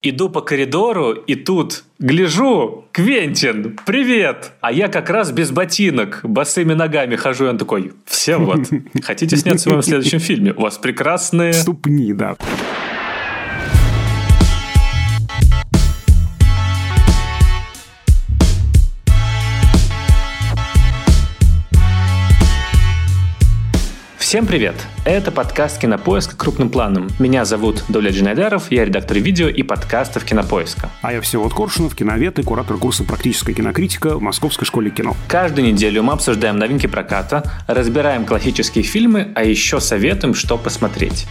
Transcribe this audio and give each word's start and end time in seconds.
Иду 0.00 0.30
по 0.30 0.42
коридору, 0.42 1.10
и 1.10 1.34
тут 1.34 1.82
гляжу, 1.98 2.84
Квентин, 2.92 3.76
привет! 3.84 4.52
А 4.60 4.70
я 4.70 4.86
как 4.86 5.10
раз 5.10 5.32
без 5.32 5.50
ботинок, 5.50 6.20
босыми 6.22 6.72
ногами 6.72 7.16
хожу, 7.16 7.46
и 7.46 7.48
он 7.48 7.58
такой, 7.58 7.90
всем 8.04 8.46
вот, 8.46 8.60
хотите 9.02 9.36
сняться 9.36 9.68
в 9.68 9.72
моем 9.72 9.82
следующем 9.82 10.20
фильме? 10.20 10.52
У 10.52 10.60
вас 10.60 10.78
прекрасные... 10.78 11.52
Ступни, 11.52 12.12
да. 12.12 12.36
Всем 24.28 24.46
привет! 24.46 24.74
Это 25.06 25.32
подкаст 25.32 25.80
«Кинопоиска. 25.80 26.36
Крупным 26.36 26.68
планом». 26.68 27.08
Меня 27.18 27.46
зовут 27.46 27.82
Дуля 27.88 28.10
Джинайдаров, 28.10 28.70
я 28.70 28.84
редактор 28.84 29.16
видео 29.16 29.48
и 29.48 29.62
подкастов 29.62 30.26
«Кинопоиска». 30.26 30.90
А 31.00 31.14
я 31.14 31.22
Всеволод 31.22 31.54
Коршунов, 31.54 31.94
киновед 31.94 32.38
и 32.38 32.42
куратор 32.42 32.76
курса 32.76 33.04
«Практическая 33.04 33.54
кинокритика» 33.54 34.18
в 34.18 34.20
Московской 34.20 34.66
школе 34.66 34.90
кино. 34.90 35.16
Каждую 35.28 35.68
неделю 35.68 36.02
мы 36.02 36.12
обсуждаем 36.12 36.58
новинки 36.58 36.86
проката, 36.86 37.50
разбираем 37.66 38.26
классические 38.26 38.84
фильмы, 38.84 39.32
а 39.34 39.44
еще 39.44 39.80
советуем, 39.80 40.34
что 40.34 40.58
посмотреть. 40.58 41.26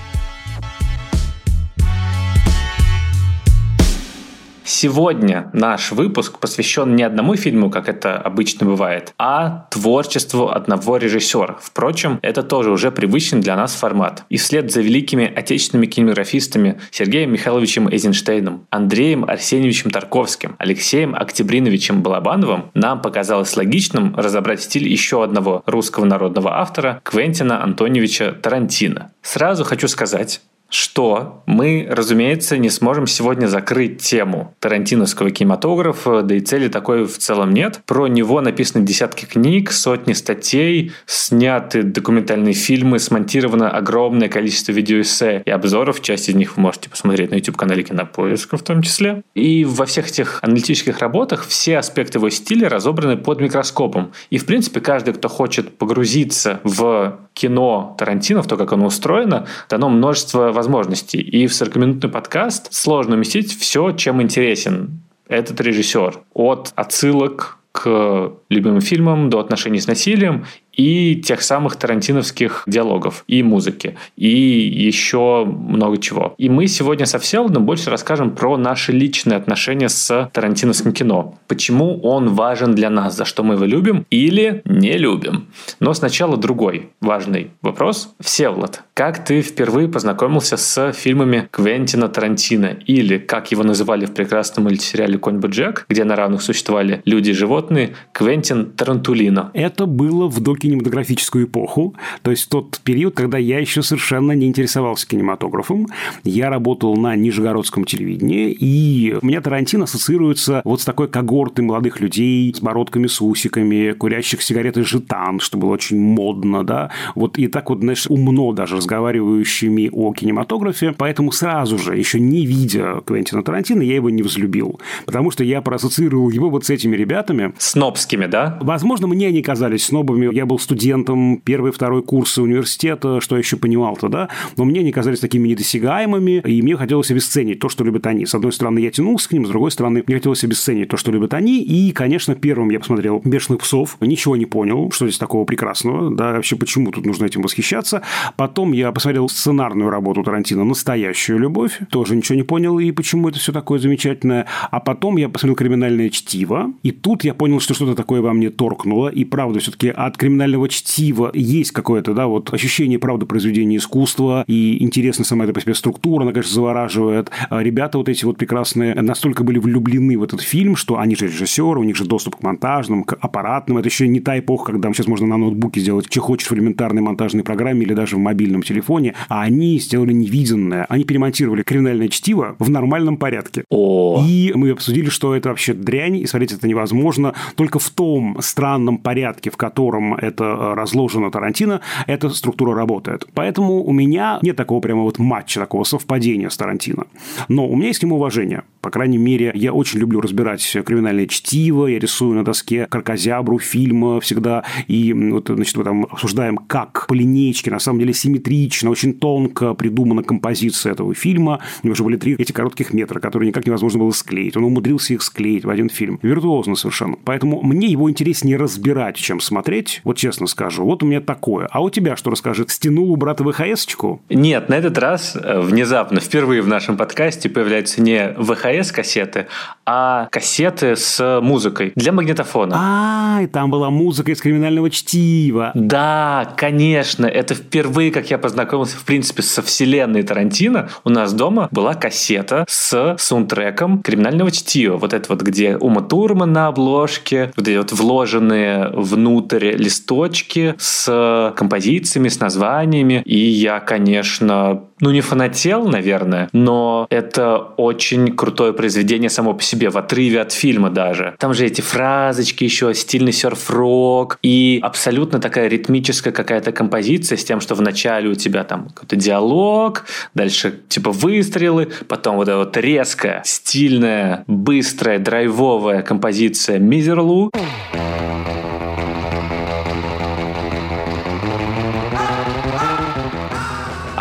Сегодня 4.70 5.49
наш 5.53 5.94
выпуск 5.94 6.39
посвящен 6.39 6.94
не 6.94 7.03
одному 7.03 7.38
фильму, 7.38 7.70
как 7.70 7.88
это 7.88 8.17
обычно 8.17 8.66
бывает, 8.66 9.13
а 9.17 9.66
творчеству 9.71 10.49
одного 10.49 10.98
режиссера. 10.98 11.58
Впрочем, 11.62 12.20
это 12.21 12.44
тоже 12.44 12.72
уже 12.72 12.91
привычный 12.91 13.39
для 13.39 13.55
нас 13.55 13.75
формат. 13.75 14.25
И 14.27 14.35
вслед 14.35 14.70
за 14.70 14.81
великими 14.81 15.25
отечественными 15.34 15.85
кинематографистами 15.85 16.81
Сергеем 16.91 17.31
Михайловичем 17.31 17.88
Эйзенштейном, 17.88 18.67
Андреем 18.70 19.23
Арсеньевичем 19.23 19.89
Тарковским, 19.89 20.58
Алексеем 20.59 21.16
Октябриновичем 21.16 22.03
Балабановым 22.03 22.69
нам 22.73 23.02
показалось 23.02 23.56
логичным 23.56 24.17
разобрать 24.17 24.61
стиль 24.61 24.89
еще 24.89 25.23
одного 25.23 25.63
русского 25.66 26.03
народного 26.03 26.59
автора 26.59 27.00
Квентина 27.06 27.63
Антониевича 27.63 28.34
Тарантино. 28.34 29.13
Сразу 29.22 29.63
хочу 29.63 29.88
сказать, 29.88 30.41
что 30.69 31.43
мы, 31.45 31.87
разумеется, 31.89 32.57
не 32.57 32.69
сможем 32.69 33.07
сегодня 33.07 33.47
закрыть 33.47 34.01
тему 34.01 34.55
тарантиновского 34.59 35.31
кинематографа, 35.31 36.21
да 36.21 36.35
и 36.35 36.39
цели 36.39 36.67
такой 36.67 37.05
в 37.05 37.17
целом 37.17 37.53
нет. 37.53 37.81
Про 37.85 38.07
него 38.07 38.41
написаны 38.41 38.85
десятки 38.85 39.25
книг, 39.25 39.71
сотни 39.71 40.13
статей, 40.13 40.91
сняты 41.05 41.83
документальные 41.83 42.53
фильмы, 42.53 42.99
смонтировано 42.99 43.69
огромное 43.69 44.29
количество 44.29 44.71
видеоэссе 44.71 45.43
и 45.45 45.49
обзоров. 45.49 46.01
Часть 46.01 46.29
из 46.29 46.35
них 46.35 46.57
вы 46.57 46.63
можете 46.63 46.89
посмотреть 46.89 47.31
на 47.31 47.35
YouTube-канале 47.35 47.83
Кинопоиска 47.83 48.57
в 48.57 48.63
том 48.63 48.81
числе. 48.81 49.23
И 49.35 49.65
во 49.65 49.85
всех 49.85 50.09
этих 50.09 50.39
аналитических 50.41 50.99
работах 50.99 51.45
все 51.45 51.77
аспекты 51.77 52.17
его 52.17 52.29
стиля 52.29 52.69
разобраны 52.69 53.17
под 53.17 53.41
микроскопом. 53.41 54.11
И, 54.29 54.38
в 54.38 54.45
принципе, 54.45 54.79
каждый, 54.79 55.13
кто 55.13 55.27
хочет 55.27 55.77
погрузиться 55.77 56.59
в 56.63 57.19
кино 57.38 57.95
Тарантино, 57.97 58.41
в 58.41 58.47
то, 58.47 58.57
как 58.57 58.73
оно 58.73 58.88
устроено, 58.88 59.45
дано 59.69 59.89
множество 59.89 60.52
возможностей. 60.52 61.19
И 61.19 61.45
в 61.47 61.52
40-минутный 61.52 62.09
подкаст 62.09 62.73
сложно 62.73 63.16
уместить 63.16 63.57
все, 63.57 63.91
чем 63.91 64.21
интересен 64.21 65.02
этот 65.27 65.61
режиссер. 65.61 66.19
От 66.33 66.73
отсылок 66.75 67.57
к 67.71 68.31
любимым 68.49 68.81
фильмам 68.81 69.29
до 69.29 69.39
отношений 69.39 69.79
с 69.79 69.88
насилием 69.88 70.45
и 70.78 71.16
тех 71.16 71.42
самых 71.42 71.75
тарантиновских 71.75 72.64
диалогов, 72.67 73.23
и 73.28 73.44
музыки, 73.44 73.97
и 74.16 74.30
еще 74.30 75.44
много 75.45 75.97
чего. 75.97 76.36
И 76.38 76.50
мы 76.50 76.67
сегодня 76.67 77.06
со 77.06 77.19
Всеволодом 77.19 77.66
больше 77.66 77.89
расскажем 77.89 78.31
про 78.31 78.58
наши 78.58 78.92
личные 78.92 79.38
отношения 79.38 79.89
с 79.89 80.30
тарантиновским 80.31 80.94
кино. 80.94 81.38
Почему 81.47 82.00
он 82.02 82.30
важен 82.30 82.75
для 82.75 82.89
нас, 82.89 83.17
за 83.17 83.25
что 83.25 83.44
мы 83.44 83.56
его 83.56 83.66
любим 83.66 84.06
или 84.11 84.61
не 84.66 84.97
любим. 84.97 85.47
Но 85.80 85.94
сначала 85.94 86.38
другой 86.38 86.90
важный 87.01 87.51
вопрос. 87.62 88.13
Всеволод, 88.19 88.84
как 88.94 89.25
ты 89.25 89.41
впервые 89.41 89.88
познакомился 89.88 90.57
с 90.57 90.94
фильмами 90.94 91.47
Квентина 91.51 92.07
Тарантино? 92.07 92.78
Или, 92.85 93.18
как 93.18 93.51
его 93.51 93.63
называли 93.63 94.06
в 94.06 94.13
прекрасном 94.13 94.66
мультсериале 94.66 95.18
«Конь 95.18 95.40
Боджек», 95.40 95.85
где 95.90 96.03
на 96.03 96.16
равных 96.16 96.41
существовали 96.41 97.01
люди 97.06 97.31
и 97.31 97.34
животные, 97.34 97.96
Квентин 98.12 98.72
Тарантулино? 98.72 99.50
Это 99.53 99.88
было 99.88 100.28
в 100.28 100.40
доке 100.40 100.66
кинематографическую 100.67 101.45
эпоху, 101.45 101.95
то 102.23 102.31
есть 102.31 102.50
тот 102.50 102.81
период, 102.83 103.16
когда 103.16 103.38
я 103.38 103.59
еще 103.59 103.81
совершенно 103.81 104.33
не 104.33 104.47
интересовался 104.47 105.07
кинематографом. 105.07 105.88
Я 106.25 106.50
работал 106.50 106.97
на 106.97 107.16
Нижегородском 107.16 107.85
телевидении, 107.85 108.51
и 108.51 109.16
у 109.22 109.25
меня 109.25 109.39
Тарантино 109.39 109.85
ассоциируется 109.85 110.61
вот 110.66 110.81
с 110.81 110.85
такой 110.85 111.07
когортой 111.07 111.63
молодых 111.63 112.01
людей 112.01 112.53
с 112.53 112.59
бородками, 112.59 113.07
с 113.07 113.22
усиками, 113.22 113.94
курящих 113.94 114.41
сигареты 114.41 114.83
жетан, 114.83 115.39
что 115.39 115.57
было 115.57 115.72
очень 115.72 116.00
модно, 116.00 116.66
да, 116.66 116.91
вот 117.16 117.38
и 117.38 117.47
так 117.47 117.69
вот, 117.69 117.79
знаешь, 117.79 118.07
умно 118.07 118.51
даже 118.51 118.75
разговаривающими 118.75 119.89
о 119.94 120.11
кинематографе, 120.13 120.94
поэтому 120.97 121.31
сразу 121.31 121.77
же, 121.77 121.95
еще 121.95 122.19
не 122.19 122.45
видя 122.45 123.01
Квентина 123.06 123.41
Тарантино, 123.41 123.81
я 123.81 123.95
его 123.95 124.09
не 124.09 124.22
взлюбил, 124.22 124.81
потому 125.06 125.31
что 125.31 125.45
я 125.45 125.61
проассоциировал 125.61 126.29
его 126.29 126.50
вот 126.50 126.66
с 126.66 126.69
этими 126.69 126.97
ребятами. 126.97 127.53
Снобскими, 127.57 128.25
да? 128.25 128.57
Возможно, 128.61 129.07
мне 129.07 129.27
они 129.27 129.41
казались 129.41 129.85
снобами, 129.85 130.33
я 130.33 130.45
был 130.45 130.56
был 130.57 130.59
студентом 130.59 131.40
первый, 131.44 131.72
второй 131.72 132.01
курсы 132.01 132.41
университета, 132.41 133.22
что 133.22 133.35
я 133.35 133.40
еще 133.40 133.57
понимал-то, 133.57 134.09
да, 134.09 134.29
но 134.57 134.66
мне 134.66 134.79
они 134.79 134.91
казались 134.91 135.19
такими 135.19 135.50
недосягаемыми, 135.50 136.41
и 136.45 136.62
мне 136.62 136.75
хотелось 136.75 137.12
обесценить 137.12 137.59
то, 137.59 137.69
что 137.69 137.84
любят 137.84 138.07
они. 138.07 138.25
С 138.25 138.34
одной 138.34 138.51
стороны, 138.51 138.79
я 138.79 138.90
тянулся 138.90 139.29
к 139.29 139.34
ним, 139.34 139.45
с 139.45 139.50
другой 139.50 139.72
стороны, 139.72 140.03
мне 140.06 140.16
хотелось 140.16 140.44
обесценить 140.44 140.90
то, 140.90 140.97
что 140.97 141.12
любят 141.12 141.34
они, 141.34 141.62
и, 141.62 141.91
конечно, 141.91 142.35
первым 142.35 142.69
я 142.72 142.79
посмотрел 142.79 143.22
«Бешеных 143.23 143.62
псов», 143.62 143.97
ничего 144.01 144.35
не 144.35 144.45
понял, 144.45 144.91
что 144.91 145.06
здесь 145.06 145.19
такого 145.19 145.45
прекрасного, 145.45 146.13
да, 146.13 146.34
вообще 146.34 146.56
почему 146.56 146.91
тут 146.91 147.06
нужно 147.06 147.25
этим 147.25 147.41
восхищаться. 147.41 148.01
Потом 148.35 148.72
я 148.74 148.91
посмотрел 148.91 149.29
сценарную 149.29 149.89
работу 149.89 150.24
Тарантино 150.24 150.63
«Настоящую 150.63 151.39
любовь», 151.39 151.79
тоже 151.91 152.16
ничего 152.16 152.35
не 152.35 152.44
понял, 152.44 152.79
и 152.79 152.91
почему 152.91 153.29
это 153.29 153.39
все 153.39 153.51
такое 153.51 153.79
замечательное. 153.79 154.47
А 154.72 154.79
потом 154.79 155.18
я 155.18 155.29
посмотрел 155.29 155.56
«Криминальное 155.56 156.09
чтиво», 156.09 156.74
и 156.84 156.91
тут 156.91 157.24
я 157.24 157.34
понял, 157.34 157.59
что 157.59 157.74
что-то 157.74 157.95
такое 157.95 158.22
во 158.22 158.34
мне 158.34 158.50
торкнуло, 158.50 159.09
и 159.09 159.24
правда, 159.24 159.59
все-таки 159.59 159.89
от 159.89 160.18
криминального 160.18 160.47
криминального 160.47 160.69
чтива 160.69 161.31
есть 161.34 161.72
какое-то, 161.72 162.13
да, 162.13 162.28
вот 162.28 162.53
ощущение, 162.53 163.00
правда, 163.00 163.25
произведения 163.25 163.78
искусства, 163.78 164.44
и 164.47 164.81
интересна 164.81 165.25
сама 165.25 165.44
эта 165.44 165.53
по 165.53 165.62
себе 165.62 165.75
структура, 165.75 166.24
она, 166.24 166.31
конечно, 166.31 166.53
завораживает. 166.53 167.30
А 167.50 167.62
ребята 167.62 167.97
вот 167.97 168.09
эти 168.09 168.24
вот 168.25 168.38
прекрасные 168.38 168.96
настолько 168.96 169.44
были 169.44 169.59
влюблены 169.59 170.18
в 170.18 170.24
этот 170.24 170.41
фильм, 170.41 170.75
что 170.75 171.00
они 171.00 171.16
же 171.16 171.28
режиссеры, 171.28 171.80
у 171.80 171.84
них 171.84 171.96
же 171.96 172.06
доступ 172.06 172.38
к 172.38 172.44
монтажным, 172.44 173.03
к 173.03 173.18
аппаратным. 173.19 173.78
Это 173.78 173.90
еще 173.90 174.07
не 174.07 174.19
та 174.19 174.40
эпоха, 174.40 174.72
когда 174.72 174.91
сейчас 174.94 175.07
можно 175.07 175.28
на 175.28 175.38
ноутбуке 175.38 175.81
сделать, 175.81 176.07
что 176.09 176.22
хочешь 176.22 176.50
в 176.50 176.53
элементарной 176.53 177.02
монтажной 177.02 177.44
программе 177.44 177.81
или 177.81 177.94
даже 177.94 178.16
в 178.16 178.19
мобильном 178.19 178.63
телефоне. 178.63 179.13
А 179.28 179.41
они 179.41 179.80
сделали 179.80 180.13
невиденное. 180.13 180.86
Они 180.90 181.03
перемонтировали 181.03 181.63
криминальное 181.63 182.07
чтиво 182.07 182.56
в 182.59 182.69
нормальном 182.69 183.18
порядке. 183.18 183.63
О. 183.69 184.24
И 184.25 184.52
мы 184.56 184.72
обсудили, 184.72 185.09
что 185.09 185.36
это 185.36 185.50
вообще 185.50 185.74
дрянь, 185.74 186.18
и 186.18 186.25
смотреть 186.25 186.53
это 186.53 186.68
невозможно 186.68 187.34
только 187.56 187.80
в 187.80 187.90
том 187.90 188.38
странном 188.41 188.97
порядке, 188.97 189.50
в 189.50 189.57
котором 189.57 190.13
это 190.13 190.37
это 190.38 190.75
разложено 190.75 191.31
Тарантино, 191.31 191.81
эта 192.06 192.30
структура 192.30 192.75
работает. 192.75 193.28
Поэтому 193.34 193.84
у 193.84 193.92
меня 193.92 194.40
нет 194.42 194.56
такого 194.56 194.80
прямо 194.80 195.02
вот 195.02 195.20
матча, 195.20 195.59
такого 195.59 195.84
совпадения 195.84 196.50
с 196.50 196.58
Тарантино. 196.58 197.08
Но 197.48 197.68
у 197.68 197.75
меня 197.75 197.88
есть 197.88 198.00
к 198.00 198.03
нему 198.03 198.16
уважение. 198.16 198.64
По 198.81 198.92
крайней 198.92 199.18
мере, 199.18 199.52
я 199.56 199.74
очень 199.74 200.00
люблю 200.00 200.22
разбирать 200.22 200.78
криминальное 200.86 201.28
чтиво, 201.28 201.88
я 201.88 202.00
рисую 202.00 202.36
на 202.36 202.46
доске 202.46 202.86
каркозябру 202.86 203.59
фильма 203.59 204.20
всегда, 204.22 204.64
и 204.88 205.14
вот, 205.14 205.50
значит, 205.50 205.75
мы 205.75 205.84
там 205.84 206.03
обсуждаем, 206.06 206.58
как 206.58 207.06
по 207.08 207.14
линейке, 207.14 207.72
на 207.72 207.80
самом 207.80 208.00
деле 208.00 208.14
симметрично, 208.14 208.90
очень 208.90 209.14
тонко 209.14 209.74
придумана 209.74 210.24
композиция 210.24 210.94
этого 210.94 211.14
фильма. 211.14 211.59
У 211.84 211.88
него 211.88 211.96
же 211.96 212.04
были 212.04 212.18
три 212.18 212.36
эти 212.38 212.52
коротких 212.52 212.94
метра, 212.94 213.19
которые 213.19 213.50
никак 213.50 213.66
невозможно 213.66 214.00
было 214.00 214.12
склеить. 214.12 214.56
Он 214.56 214.63
умудрился 214.66 215.13
их 215.13 215.22
склеить 215.22 215.66
в 215.66 215.69
один 215.69 215.90
фильм. 215.90 216.19
Виртуозно 216.22 216.75
совершенно. 216.75 217.18
Поэтому 217.24 217.62
мне 217.62 217.88
его 217.88 218.10
интереснее 218.10 218.57
разбирать, 218.57 219.16
чем 219.16 219.40
смотреть. 219.40 220.01
Вот 220.04 220.17
честно 220.18 220.48
скажу. 220.48 220.84
Вот 220.84 221.04
у 221.04 221.06
меня 221.06 221.22
такое. 221.22 221.68
А 221.72 221.81
у 221.81 221.90
тебя 221.90 222.16
что 222.18 222.30
расскажет? 222.30 222.69
Стянул 222.72 223.12
у 223.12 223.16
брата 223.16 223.44
ВХС-очку? 223.44 224.22
Нет, 224.30 224.68
на 224.68 224.75
этот 224.75 224.98
раз 224.98 225.36
э, 225.36 225.60
внезапно, 225.62 226.19
впервые 226.19 226.62
в 226.62 226.68
нашем 226.68 226.98
подкасте 226.98 227.50
появляются 227.50 228.02
не 228.02 228.34
ВХС-кассеты, 228.38 229.46
а 229.86 230.28
кассеты 230.31 230.96
с 230.96 231.40
музыкой 231.42 231.94
для 231.96 232.12
магнитофона. 232.12 232.75
А, 232.78 233.42
и 233.42 233.48
там 233.48 233.69
была 233.69 233.90
музыка 233.90 234.31
из 234.31 234.42
криминального 234.42 234.90
чтива. 234.90 235.72
Да, 235.75 236.54
конечно. 236.58 237.25
Это 237.25 237.54
впервые, 237.54 238.12
как 238.12 238.30
я 238.30 238.38
познакомился, 238.38 238.98
в 238.98 239.06
принципе, 239.06 239.44
со 239.44 239.62
вселенной 239.62 240.24
Тарантино. 240.24 240.90
У 241.04 241.10
нас 241.10 241.34
дома 241.34 241.69
была 241.72 241.94
кассета 241.94 242.66
с 242.68 243.16
саундтреком 243.18 244.02
криминального 244.02 244.52
чтива. 244.52 244.98
Вот 244.98 245.14
это 245.14 245.25
вот, 245.30 245.42
где 245.42 245.78
Ума 245.78 246.02
Турман 246.02 246.52
на 246.52 246.68
обложке, 246.68 247.52
вот 247.56 247.68
эти 247.68 247.78
вот 247.78 247.92
вложенные 247.92 248.90
внутрь 248.90 249.75
листочки 250.07 250.75
с 250.77 251.54
композициями, 251.56 252.30
с 252.30 252.39
названиями. 252.39 253.21
И 253.25 253.38
я, 253.38 253.80
конечно, 253.80 254.83
ну 255.00 255.12
не 255.12 255.21
фанател, 255.21 255.88
наверное, 255.88 256.50
но 256.54 257.07
это 257.09 257.57
очень 257.77 258.36
крутое 258.36 258.74
произведение 258.74 259.30
само 259.30 259.54
по 259.54 259.62
себе, 259.62 259.89
в 259.89 259.98
отрыве 259.98 260.42
от 260.42 260.51
фильма 260.51 260.89
даже. 260.89 261.36
Там 261.39 261.54
же 261.54 261.65
эти 261.65 261.81
фразочки 261.81 262.63
еще, 262.63 262.94
стильный 262.94 263.33
серф-рок 263.33 264.39
и 264.42 264.80
абсолютно 264.81 265.39
такая 265.39 265.68
ритмическая 265.68 266.33
какая-то 266.33 266.71
композиция 266.71 267.38
с 267.38 267.44
тем, 267.44 267.59
что 267.62 267.75
вначале 267.75 268.30
у 268.30 268.36
тебя 268.36 268.63
там 268.63 268.89
какой-то 268.89 269.15
диалог, 269.15 270.06
дальше 270.33 270.80
типа 270.88 271.12
выстрелы, 271.12 271.89
потом 272.07 272.38
вот 272.38 272.48
эта 272.48 272.57
вот 272.57 272.77
резкая, 272.77 273.42
стильная, 273.45 274.44
быстрая, 274.48 275.19
драйвовая 275.19 276.01
композиция 276.01 276.80
Мизерлу. 276.80 277.51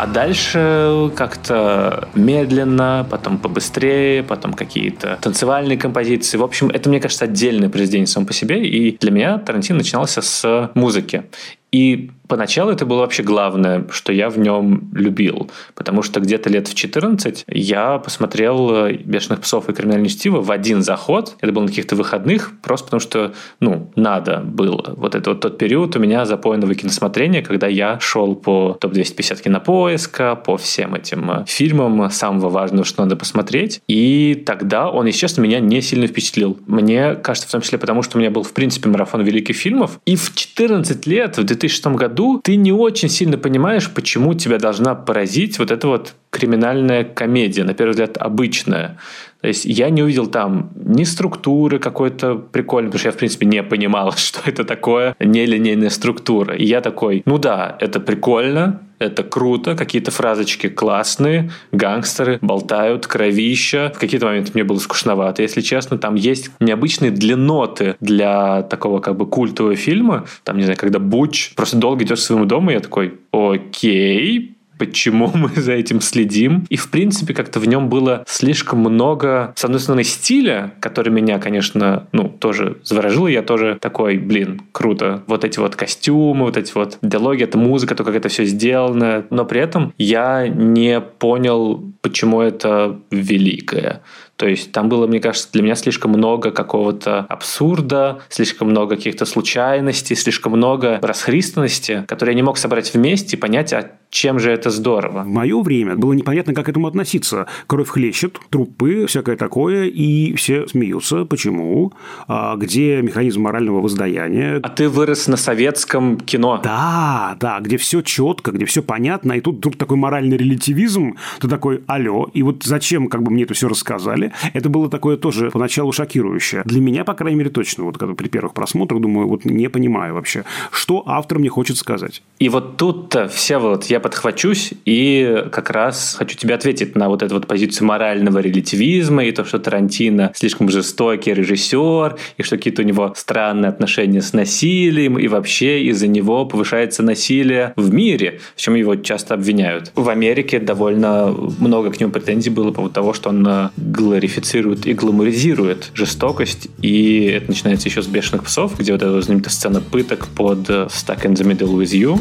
Дальше 0.07 1.11
как-то 1.15 2.09
медленно, 2.15 3.05
потом 3.09 3.37
побыстрее, 3.37 4.23
потом 4.23 4.53
какие-то 4.53 5.17
танцевальные 5.21 5.77
композиции. 5.77 6.37
В 6.37 6.43
общем, 6.43 6.69
это, 6.69 6.89
мне 6.89 6.99
кажется, 6.99 7.25
отдельное 7.25 7.69
произведение 7.69 8.07
само 8.07 8.25
по 8.25 8.33
себе. 8.33 8.65
И 8.65 8.97
для 8.97 9.11
меня 9.11 9.37
Тарантино 9.37 9.77
начинался 9.79 10.21
с 10.21 10.71
музыки. 10.73 11.23
И 11.71 12.11
Поначалу 12.27 12.71
это 12.71 12.85
было 12.85 12.99
вообще 12.99 13.23
главное, 13.23 13.85
что 13.89 14.11
я 14.11 14.29
в 14.29 14.37
нем 14.37 14.89
любил, 14.93 15.49
потому 15.75 16.01
что 16.01 16.19
где-то 16.19 16.49
лет 16.49 16.67
в 16.67 16.75
14 16.75 17.45
я 17.47 17.97
посмотрел 17.99 18.87
э, 18.87 18.93
«Бешеных 18.93 19.41
псов» 19.41 19.69
и 19.69 19.73
«Криминальное 19.73 20.09
чтиво» 20.09 20.41
в 20.41 20.51
один 20.51 20.81
заход. 20.81 21.35
Это 21.39 21.51
было 21.51 21.63
на 21.63 21.69
каких-то 21.69 21.95
выходных, 21.95 22.51
просто 22.61 22.85
потому 22.85 22.99
что, 22.99 23.33
ну, 23.59 23.91
надо 23.95 24.39
было. 24.39 24.93
Вот 24.97 25.15
это 25.15 25.31
вот 25.31 25.41
тот 25.41 25.57
период 25.57 25.95
у 25.95 25.99
меня 25.99 26.25
запойного 26.25 26.75
киносмотрения, 26.75 27.41
когда 27.41 27.67
я 27.67 27.99
шел 27.99 28.35
по 28.35 28.77
топ-250 28.79 29.43
кинопоиска, 29.43 30.35
по 30.35 30.57
всем 30.57 30.95
этим 30.95 31.31
э, 31.31 31.45
фильмам 31.47 32.09
самого 32.11 32.49
важного, 32.49 32.83
что 32.85 33.03
надо 33.03 33.15
посмотреть. 33.15 33.81
И 33.87 34.43
тогда 34.45 34.89
он, 34.89 35.09
честно, 35.11 35.41
меня 35.41 35.59
не 35.59 35.81
сильно 35.81 36.07
впечатлил. 36.07 36.59
Мне 36.67 37.15
кажется, 37.15 37.47
в 37.47 37.51
том 37.51 37.61
числе 37.61 37.77
потому, 37.77 38.03
что 38.03 38.17
у 38.17 38.19
меня 38.19 38.31
был, 38.31 38.43
в 38.43 38.53
принципе, 38.53 38.89
марафон 38.89 39.23
великих 39.23 39.55
фильмов. 39.55 39.99
И 40.05 40.15
в 40.15 40.35
14 40.35 41.07
лет, 41.07 41.37
в 41.37 41.43
2006 41.43 41.87
году, 41.87 42.16
году 42.17 42.41
ты 42.43 42.55
не 42.55 42.71
очень 42.71 43.09
сильно 43.09 43.37
понимаешь, 43.37 43.89
почему 43.93 44.33
тебя 44.33 44.57
должна 44.57 44.95
поразить 44.95 45.59
вот 45.59 45.71
эта 45.71 45.87
вот 45.87 46.13
криминальная 46.29 47.03
комедия, 47.03 47.63
на 47.63 47.73
первый 47.73 47.91
взгляд, 47.91 48.17
обычная. 48.17 48.97
То 49.41 49.47
есть 49.47 49.65
я 49.65 49.89
не 49.89 50.03
увидел 50.03 50.27
там 50.27 50.71
ни 50.75 51.03
структуры 51.03 51.79
какой-то 51.79 52.35
прикольной, 52.35 52.89
потому 52.89 52.99
что 52.99 53.09
я, 53.09 53.11
в 53.11 53.17
принципе, 53.17 53.45
не 53.45 53.63
понимал, 53.63 54.11
что 54.17 54.39
это 54.45 54.63
такое 54.63 55.15
нелинейная 55.19 55.89
структура. 55.89 56.55
И 56.55 56.65
я 56.65 56.81
такой, 56.81 57.21
ну 57.25 57.37
да, 57.37 57.77
это 57.79 57.99
прикольно, 57.99 58.81
это 58.99 59.23
круто, 59.23 59.75
какие-то 59.75 60.11
фразочки 60.11 60.69
классные, 60.69 61.51
гангстеры 61.71 62.39
болтают, 62.41 63.07
кровища. 63.07 63.91
В 63.95 63.99
какие-то 63.99 64.25
моменты 64.25 64.51
мне 64.53 64.63
было 64.63 64.79
скучновато, 64.79 65.41
если 65.41 65.61
честно. 65.61 65.97
Там 65.97 66.15
есть 66.15 66.49
необычные 66.59 67.11
длинноты 67.11 67.95
для 67.99 68.63
такого 68.63 68.99
как 68.99 69.17
бы 69.17 69.25
культового 69.25 69.75
фильма. 69.75 70.25
Там, 70.43 70.57
не 70.57 70.63
знаю, 70.63 70.77
когда 70.77 70.99
Буч 70.99 71.53
просто 71.55 71.77
долго 71.77 72.03
идет 72.03 72.17
к 72.17 72.21
своему 72.21 72.45
дому, 72.45 72.71
я 72.71 72.79
такой, 72.79 73.19
окей, 73.31 74.56
почему 74.77 75.31
мы 75.33 75.49
за 75.55 75.73
этим 75.73 76.01
следим. 76.01 76.65
И, 76.69 76.75
в 76.75 76.89
принципе, 76.89 77.33
как-то 77.33 77.59
в 77.59 77.67
нем 77.67 77.89
было 77.89 78.23
слишком 78.27 78.79
много, 78.79 79.53
с 79.55 79.65
одной 79.65 79.79
стороны, 79.79 80.03
стиля, 80.03 80.73
который 80.79 81.11
меня, 81.11 81.39
конечно, 81.39 82.07
ну, 82.11 82.29
тоже 82.29 82.77
заворожил. 82.83 83.27
Я 83.27 83.41
тоже 83.41 83.77
такой, 83.79 84.17
блин, 84.17 84.61
круто. 84.71 85.23
Вот 85.27 85.43
эти 85.43 85.59
вот 85.59 85.75
костюмы, 85.75 86.45
вот 86.45 86.57
эти 86.57 86.71
вот 86.73 86.97
диалоги, 87.01 87.43
это 87.43 87.57
музыка, 87.57 87.95
то, 87.95 88.03
как 88.03 88.15
это 88.15 88.29
все 88.29 88.45
сделано. 88.45 89.25
Но 89.29 89.45
при 89.45 89.61
этом 89.61 89.93
я 89.97 90.47
не 90.47 91.01
понял, 91.01 91.83
почему 92.01 92.41
это 92.41 92.99
великое. 93.11 94.01
То 94.37 94.47
есть 94.47 94.71
там 94.71 94.87
было, 94.87 95.07
мне 95.07 95.19
кажется, 95.19 95.49
для 95.51 95.63
меня 95.63 95.75
слишком 95.75 96.11
много 96.11 96.51
какого-то 96.51 97.25
абсурда, 97.27 98.21
слишком 98.29 98.69
много 98.69 98.95
каких-то 98.95 99.25
случайностей, 99.25 100.15
слишком 100.15 100.53
много 100.53 100.99
расхристанности, 101.01 102.05
которые 102.07 102.33
я 102.33 102.37
не 102.37 102.43
мог 102.43 102.57
собрать 102.57 102.93
вместе 102.93 103.35
и 103.35 103.39
понять, 103.39 103.73
а 103.73 103.91
чем 104.09 104.39
же 104.39 104.51
это 104.51 104.69
здорово. 104.69 105.23
В 105.23 105.27
мое 105.27 105.61
время 105.61 105.95
было 105.95 106.13
непонятно, 106.13 106.53
как 106.53 106.67
к 106.67 106.69
этому 106.69 106.87
относиться. 106.87 107.47
Кровь 107.65 107.87
хлещет, 107.87 108.39
трупы, 108.49 109.05
всякое 109.07 109.37
такое, 109.37 109.85
и 109.85 110.33
все 110.35 110.67
смеются. 110.67 111.25
Почему? 111.25 111.93
А 112.27 112.55
где 112.57 113.01
механизм 113.01 113.41
морального 113.41 113.81
воздаяния? 113.81 114.59
А 114.61 114.69
ты 114.69 114.89
вырос 114.89 115.27
на 115.27 115.37
советском 115.37 116.17
кино. 116.17 116.59
Да, 116.63 117.37
да, 117.39 117.59
где 117.59 117.77
все 117.77 118.01
четко, 118.01 118.51
где 118.51 118.65
все 118.65 118.81
понятно, 118.81 119.33
и 119.33 119.41
тут 119.41 119.57
вдруг 119.57 119.77
такой 119.77 119.97
моральный 119.97 120.37
релятивизм, 120.37 121.15
ты 121.39 121.47
такой, 121.47 121.83
алло, 121.87 122.29
и 122.33 122.43
вот 122.43 122.63
зачем 122.63 123.07
как 123.07 123.23
бы 123.23 123.31
мне 123.31 123.43
это 123.43 123.53
все 123.53 123.67
рассказали? 123.67 124.26
Это 124.53 124.69
было 124.69 124.89
такое 124.89 125.17
тоже 125.17 125.51
поначалу 125.51 125.91
шокирующее. 125.91 126.61
Для 126.65 126.81
меня, 126.81 127.03
по 127.03 127.13
крайней 127.13 127.37
мере, 127.37 127.49
точно, 127.49 127.85
вот 127.85 127.97
когда 127.97 128.15
при 128.15 128.27
первых 128.27 128.53
просмотрах 128.53 129.01
думаю, 129.01 129.27
вот 129.27 129.45
не 129.45 129.69
понимаю 129.69 130.13
вообще, 130.13 130.43
что 130.71 131.03
автор 131.05 131.39
мне 131.39 131.49
хочет 131.49 131.77
сказать. 131.77 132.21
И 132.39 132.49
вот 132.49 132.77
тут-то, 132.77 133.27
все 133.27 133.57
вот 133.57 133.85
я 133.85 133.99
подхвачусь 133.99 134.73
и 134.85 135.45
как 135.51 135.69
раз 135.69 136.15
хочу 136.17 136.37
тебе 136.37 136.53
ответить 136.55 136.95
на 136.95 137.09
вот 137.09 137.23
эту 137.23 137.35
вот 137.35 137.47
позицию 137.47 137.87
морального 137.87 138.39
релятивизма 138.39 139.25
и 139.25 139.31
то, 139.31 139.45
что 139.45 139.59
Тарантино 139.59 140.31
слишком 140.35 140.69
жестокий 140.69 141.33
режиссер, 141.33 142.17
и 142.37 142.43
что 142.43 142.57
какие-то 142.57 142.81
у 142.81 142.85
него 142.85 143.13
странные 143.15 143.69
отношения 143.69 144.21
с 144.21 144.33
насилием, 144.33 145.17
и 145.17 145.27
вообще 145.27 145.83
из-за 145.83 146.07
него 146.07 146.45
повышается 146.45 147.03
насилие 147.03 147.73
в 147.75 147.93
мире, 147.93 148.39
в 148.55 148.61
чем 148.61 148.75
его 148.75 148.95
часто 148.95 149.33
обвиняют. 149.33 149.91
В 149.95 150.09
Америке 150.09 150.59
довольно 150.59 151.33
много 151.59 151.91
к 151.91 151.99
нему 151.99 152.11
претензий 152.11 152.49
было 152.49 152.69
по 152.69 152.77
поводу 152.77 152.93
того, 152.93 153.13
что 153.13 153.29
он 153.29 153.45
э, 153.47 153.69
глорифицирует 154.17 154.87
и 154.87 154.93
гламуризирует 154.93 155.91
жестокость, 155.93 156.69
и 156.81 157.25
это 157.25 157.49
начинается 157.49 157.87
еще 157.87 158.01
с 158.01 158.07
«Бешеных 158.07 158.45
псов», 158.45 158.77
где 158.79 158.91
вот 158.91 159.03
эта 159.03 159.21
знаменитая 159.21 159.51
сцена 159.51 159.79
пыток 159.79 160.27
под 160.27 160.67
«Stuck 160.67 161.23
in 161.23 161.33
the 161.33 161.45
Middle 161.45 161.77
with 161.77 161.93
You», 161.93 162.19